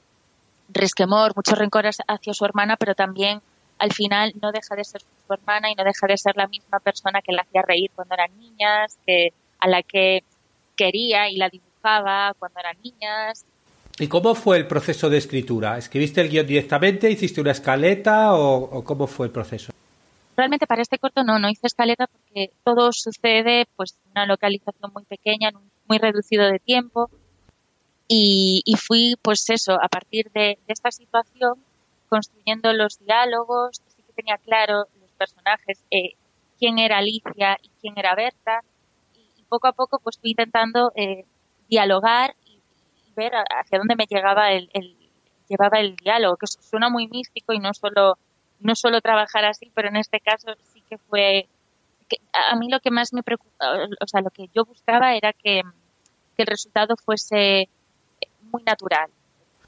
resquemor, 0.70 1.32
mucho 1.37 1.54
rencor 1.54 1.85
hacia 1.87 2.32
su 2.32 2.44
hermana, 2.44 2.76
pero 2.78 2.94
también 2.94 3.42
al 3.83 3.92
final 3.92 4.33
no 4.40 4.53
deja 4.53 4.77
de 4.77 4.85
ser 4.85 5.01
su 5.01 5.33
hermana 5.33 5.68
y 5.68 5.75
no 5.75 5.83
deja 5.83 6.07
de 6.07 6.16
ser 6.16 6.37
la 6.37 6.47
misma 6.47 6.79
persona 6.79 7.21
que 7.21 7.33
la 7.33 7.42
hacía 7.42 7.62
reír 7.62 7.90
cuando 7.92 8.14
eran 8.14 8.31
niñas, 8.38 8.97
que, 9.05 9.33
a 9.59 9.66
la 9.66 9.83
que 9.83 10.23
quería 10.77 11.29
y 11.29 11.35
la 11.35 11.49
dibujaba 11.49 12.33
cuando 12.38 12.61
eran 12.61 12.77
niñas. 12.81 13.45
¿Y 13.99 14.07
cómo 14.07 14.37
fue 14.37 14.59
el 14.59 14.68
proceso 14.68 15.11
de 15.11 15.18
escritura? 15.18 15.79
¿Escribiste 15.79 16.21
el 16.21 16.29
guion 16.29 16.47
directamente? 16.47 17.11
¿Hiciste 17.11 17.40
una 17.40 17.51
escaleta 17.51 18.37
o, 18.37 18.85
cómo 18.85 19.09
fue 19.09 19.27
el 19.27 19.33
proceso? 19.33 19.73
Realmente 20.37 20.68
para 20.68 20.83
este 20.83 20.99
corto 20.99 21.25
no, 21.25 21.40
no 21.40 21.51
hice 21.51 21.66
escaleta 21.66 22.07
porque 22.07 22.53
todo 22.62 22.92
sucede 22.92 23.66
pues 23.75 23.99
en 24.05 24.12
una 24.12 24.27
localización 24.27 24.92
muy 24.95 25.03
pequeña, 25.07 25.49
en 25.49 25.57
un 25.57 25.68
muy 25.88 25.99
reducido 25.99 26.47
de 26.47 26.61
tiempo 26.61 27.11
y, 28.07 28.62
fui 28.79 29.16
pues 29.21 29.51
eso, 29.51 29.73
a 29.73 29.88
partir 29.88 30.31
de 30.33 30.59
esta 30.68 30.92
situación 30.92 31.55
construyendo 32.12 32.75
los 32.75 32.98
diálogos, 32.98 33.81
sí 33.88 34.03
que 34.03 34.12
tenía 34.12 34.37
claro 34.37 34.85
los 35.01 35.11
personajes, 35.12 35.83
eh, 35.90 36.11
quién 36.59 36.79
era 36.79 36.98
Alicia 36.98 37.57
y 37.62 37.70
quién 37.81 37.94
era 37.96 38.14
Berta, 38.14 38.61
y, 39.14 39.42
poco 39.48 39.66
a 39.66 39.72
poco 39.72 39.98
pues 39.98 40.18
fui 40.18 40.33
intentando 40.33 40.92
eh, 40.94 41.25
dialogar 41.70 42.35
y, 42.44 42.61
ver 43.16 43.33
hacia 43.35 43.79
dónde 43.79 43.96
me 43.96 44.05
llegaba 44.05 44.53
el, 44.53 44.68
llevaba 45.48 45.81
el 45.81 45.96
diálogo, 45.96 46.37
que 46.37 46.46
suena 46.46 46.90
muy 46.90 47.09
místico 47.09 47.55
y 47.55 47.59
no 47.59 47.72
solo 47.72 48.18
no 48.61 48.75
solo 48.75 49.01
trabajar 49.01 49.46
así, 49.46 49.72
pero 49.75 49.88
en 49.88 49.96
este 49.96 50.20
caso 50.20 50.48
sí 50.72 50.83
que 50.90 50.98
fue 50.98 51.48
a 52.35 52.57
mí 52.57 52.68
lo 52.68 52.81
que 52.81 52.90
más 52.90 53.14
me 53.14 53.22
preocupaba, 53.22 53.87
o 54.01 54.07
sea, 54.07 54.20
lo 54.20 54.29
que 54.29 54.51
yo 54.55 54.66
buscaba 54.66 55.14
era 55.14 55.33
que, 55.33 55.62
que 56.37 56.42
el 56.42 56.46
resultado 56.46 56.94
fuese 56.96 57.70
muy 58.51 58.62
natural, 58.64 59.11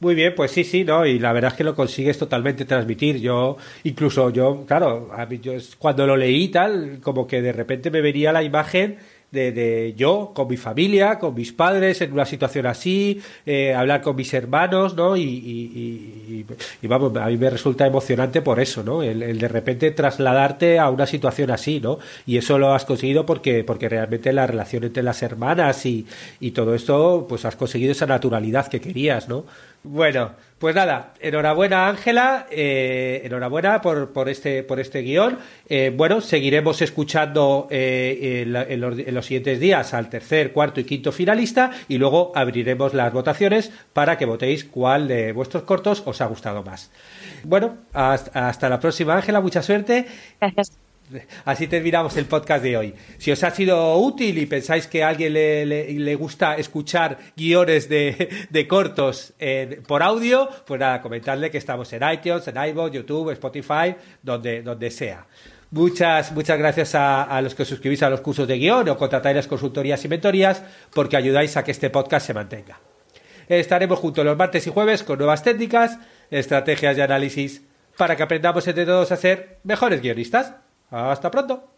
muy 0.05 0.15
bien, 0.15 0.35
pues 0.37 0.53
sí, 0.53 0.63
sí, 0.63 0.85
¿no? 0.85 1.05
Y 1.07 1.19
la 1.19 1.33
verdad 1.33 1.53
es 1.53 1.57
que 1.57 1.65
lo 1.65 1.75
consigues 1.75 2.19
totalmente 2.19 2.65
transmitir. 2.65 3.19
Yo, 3.21 3.57
incluso 3.83 4.31
yo, 4.31 4.65
claro, 4.67 5.11
a 5.13 5.27
mí, 5.27 5.41
yo, 5.41 5.55
cuando 5.79 6.07
lo 6.07 6.17
leí 6.17 6.49
tal, 6.49 7.01
como 7.03 7.27
que 7.27 7.43
de 7.43 7.53
repente 7.53 7.91
me 7.91 8.01
venía 8.01 8.33
la 8.33 8.43
imagen 8.43 8.99
de, 9.35 9.95
yo 9.97 10.33
con 10.35 10.49
mi 10.49 10.57
familia, 10.57 11.19
con 11.19 11.35
mis 11.35 11.53
padres 11.53 12.01
en 12.01 12.13
una 12.13 12.25
situación 12.25 12.67
así, 12.67 13.21
eh, 13.45 13.75
hablar 13.75 14.01
con 14.01 14.17
mis 14.17 14.33
hermanos, 14.33 14.95
¿no? 14.95 15.17
Y, 15.17 16.47
vamos, 16.83 17.17
a 17.17 17.27
mí 17.27 17.37
me 17.37 17.51
resulta 17.51 17.87
emocionante 17.87 18.43
por 18.43 18.61
eso, 18.61 18.83
¿no? 18.83 19.03
El, 19.03 19.39
de 19.39 19.49
repente 19.49 19.91
trasladarte 19.91 20.79
a 20.79 20.89
una 20.91 21.07
situación 21.07 21.51
así, 21.51 21.81
¿no? 21.81 21.99
Y 22.27 22.37
eso 22.37 22.59
lo 22.59 22.75
has 22.75 22.85
conseguido 22.85 23.27
porque, 23.27 23.65
porque 23.65 23.89
realmente 23.89 24.33
la 24.33 24.47
relación 24.47 24.85
entre 24.85 25.03
las 25.03 25.23
hermanas 25.23 25.85
y, 25.87 26.07
y 26.41 26.53
todo 26.53 26.75
esto, 26.75 27.27
pues 27.29 27.45
has 27.45 27.57
conseguido 27.57 27.93
esa 27.93 28.07
naturalidad 28.07 28.69
que 28.69 28.81
querías, 28.81 29.29
¿no? 29.29 29.45
Bueno, 29.87 30.33
pues 30.59 30.75
nada, 30.75 31.13
enhorabuena 31.21 31.89
Ángela, 31.89 32.47
eh, 32.51 33.21
enhorabuena 33.23 33.83
por, 33.83 34.15
por, 34.15 34.31
este, 34.31 34.63
por 34.63 34.81
este 34.81 35.03
guion. 35.03 35.39
Eh, 35.69 35.93
bueno, 35.95 36.23
seguiremos 36.23 36.81
escuchando 36.81 37.69
eh, 37.71 38.45
en, 38.47 38.81
los, 38.81 39.27
siguientes 39.27 39.61
días 39.61 39.93
al 39.93 40.09
tercer, 40.09 40.55
cuarto 40.55 40.81
y 40.81 40.85
quinto 40.85 41.13
finalista 41.13 41.71
y 41.87 41.99
luego 41.99 42.33
abriremos 42.35 42.95
las 42.95 43.13
votaciones 43.13 43.73
para 43.93 44.17
que 44.17 44.25
votéis 44.25 44.65
cuál 44.65 45.07
de 45.07 45.33
vuestros 45.33 45.65
cortos 45.65 46.03
os 46.07 46.23
ha 46.23 46.27
gustado 46.27 46.63
más. 46.63 46.91
Bueno, 47.43 47.77
hasta, 47.93 48.49
hasta 48.49 48.71
la 48.71 48.81
próxima 48.81 49.17
Ángela, 49.17 49.43
mucha 49.43 49.63
suerte. 49.63 50.07
Gracias. 50.41 50.84
Así 51.45 51.67
terminamos 51.67 52.17
el 52.17 52.27
podcast 52.27 52.63
de 52.63 52.77
hoy. 52.77 52.95
Si 53.19 53.31
os 53.31 53.43
ha 53.45 53.51
sido 53.51 53.97
útil 53.99 54.39
y 54.39 54.47
pensáis 54.47 54.87
que 54.87 55.03
a 55.03 55.09
alguien 55.09 55.33
le, 55.33 56.15
gusta 56.15 56.57
escuchar 56.57 57.19
guiones 57.37 57.89
de, 57.89 58.67
cortos 58.69 59.35
por 59.87 60.03
audio, 60.03 60.49
pues 60.67 60.81
nada, 60.81 61.01
comentadle 61.01 61.51
que 61.51 61.59
estamos 61.59 61.93
en 61.93 62.03
iTunes, 62.11 62.47
en 62.49 62.57
iVoox, 62.57 62.93
YouTube, 62.93 63.31
Spotify, 63.31 63.95
donde, 64.23 64.63
donde 64.63 64.91
sea. 64.91 65.27
Muchas, 65.71 66.31
muchas 66.33 66.57
gracias 66.57 66.95
a, 66.95 67.41
los 67.43 67.55
que 67.55 67.65
suscribís 67.65 68.03
a 68.03 68.11
los 68.11 68.21
cursos 68.21 68.47
de 68.47 68.59
guion 68.59 68.89
o 68.89 68.97
contratáis 68.97 69.35
las 69.35 69.49
consultorías 69.49 70.05
y 70.05 70.09
mentorías 70.09 70.63
porque 70.93 71.17
ayudáis 71.17 71.57
a 71.57 71.65
que 71.65 71.73
este 71.73 71.91
podcast 71.91 72.27
se 72.27 72.35
mantenga. 72.35 72.79
Estaremos 73.49 73.99
juntos 73.99 74.25
los 74.25 74.37
martes 74.37 74.67
y 74.67 74.71
jueves 74.71 75.03
con 75.03 75.19
nuevas 75.19 75.43
técnicas, 75.43 75.99
estrategias 76.31 76.97
y 76.97 77.01
análisis 77.01 77.63
para 77.97 78.17
que 78.17 78.23
aprendamos 78.23 78.67
entre 78.69 78.87
todos 78.87 79.11
a 79.13 79.17
ser 79.17 79.59
mejores 79.65 80.01
guionistas. 80.01 80.55
Hasta 80.95 81.29
pronto. 81.29 81.71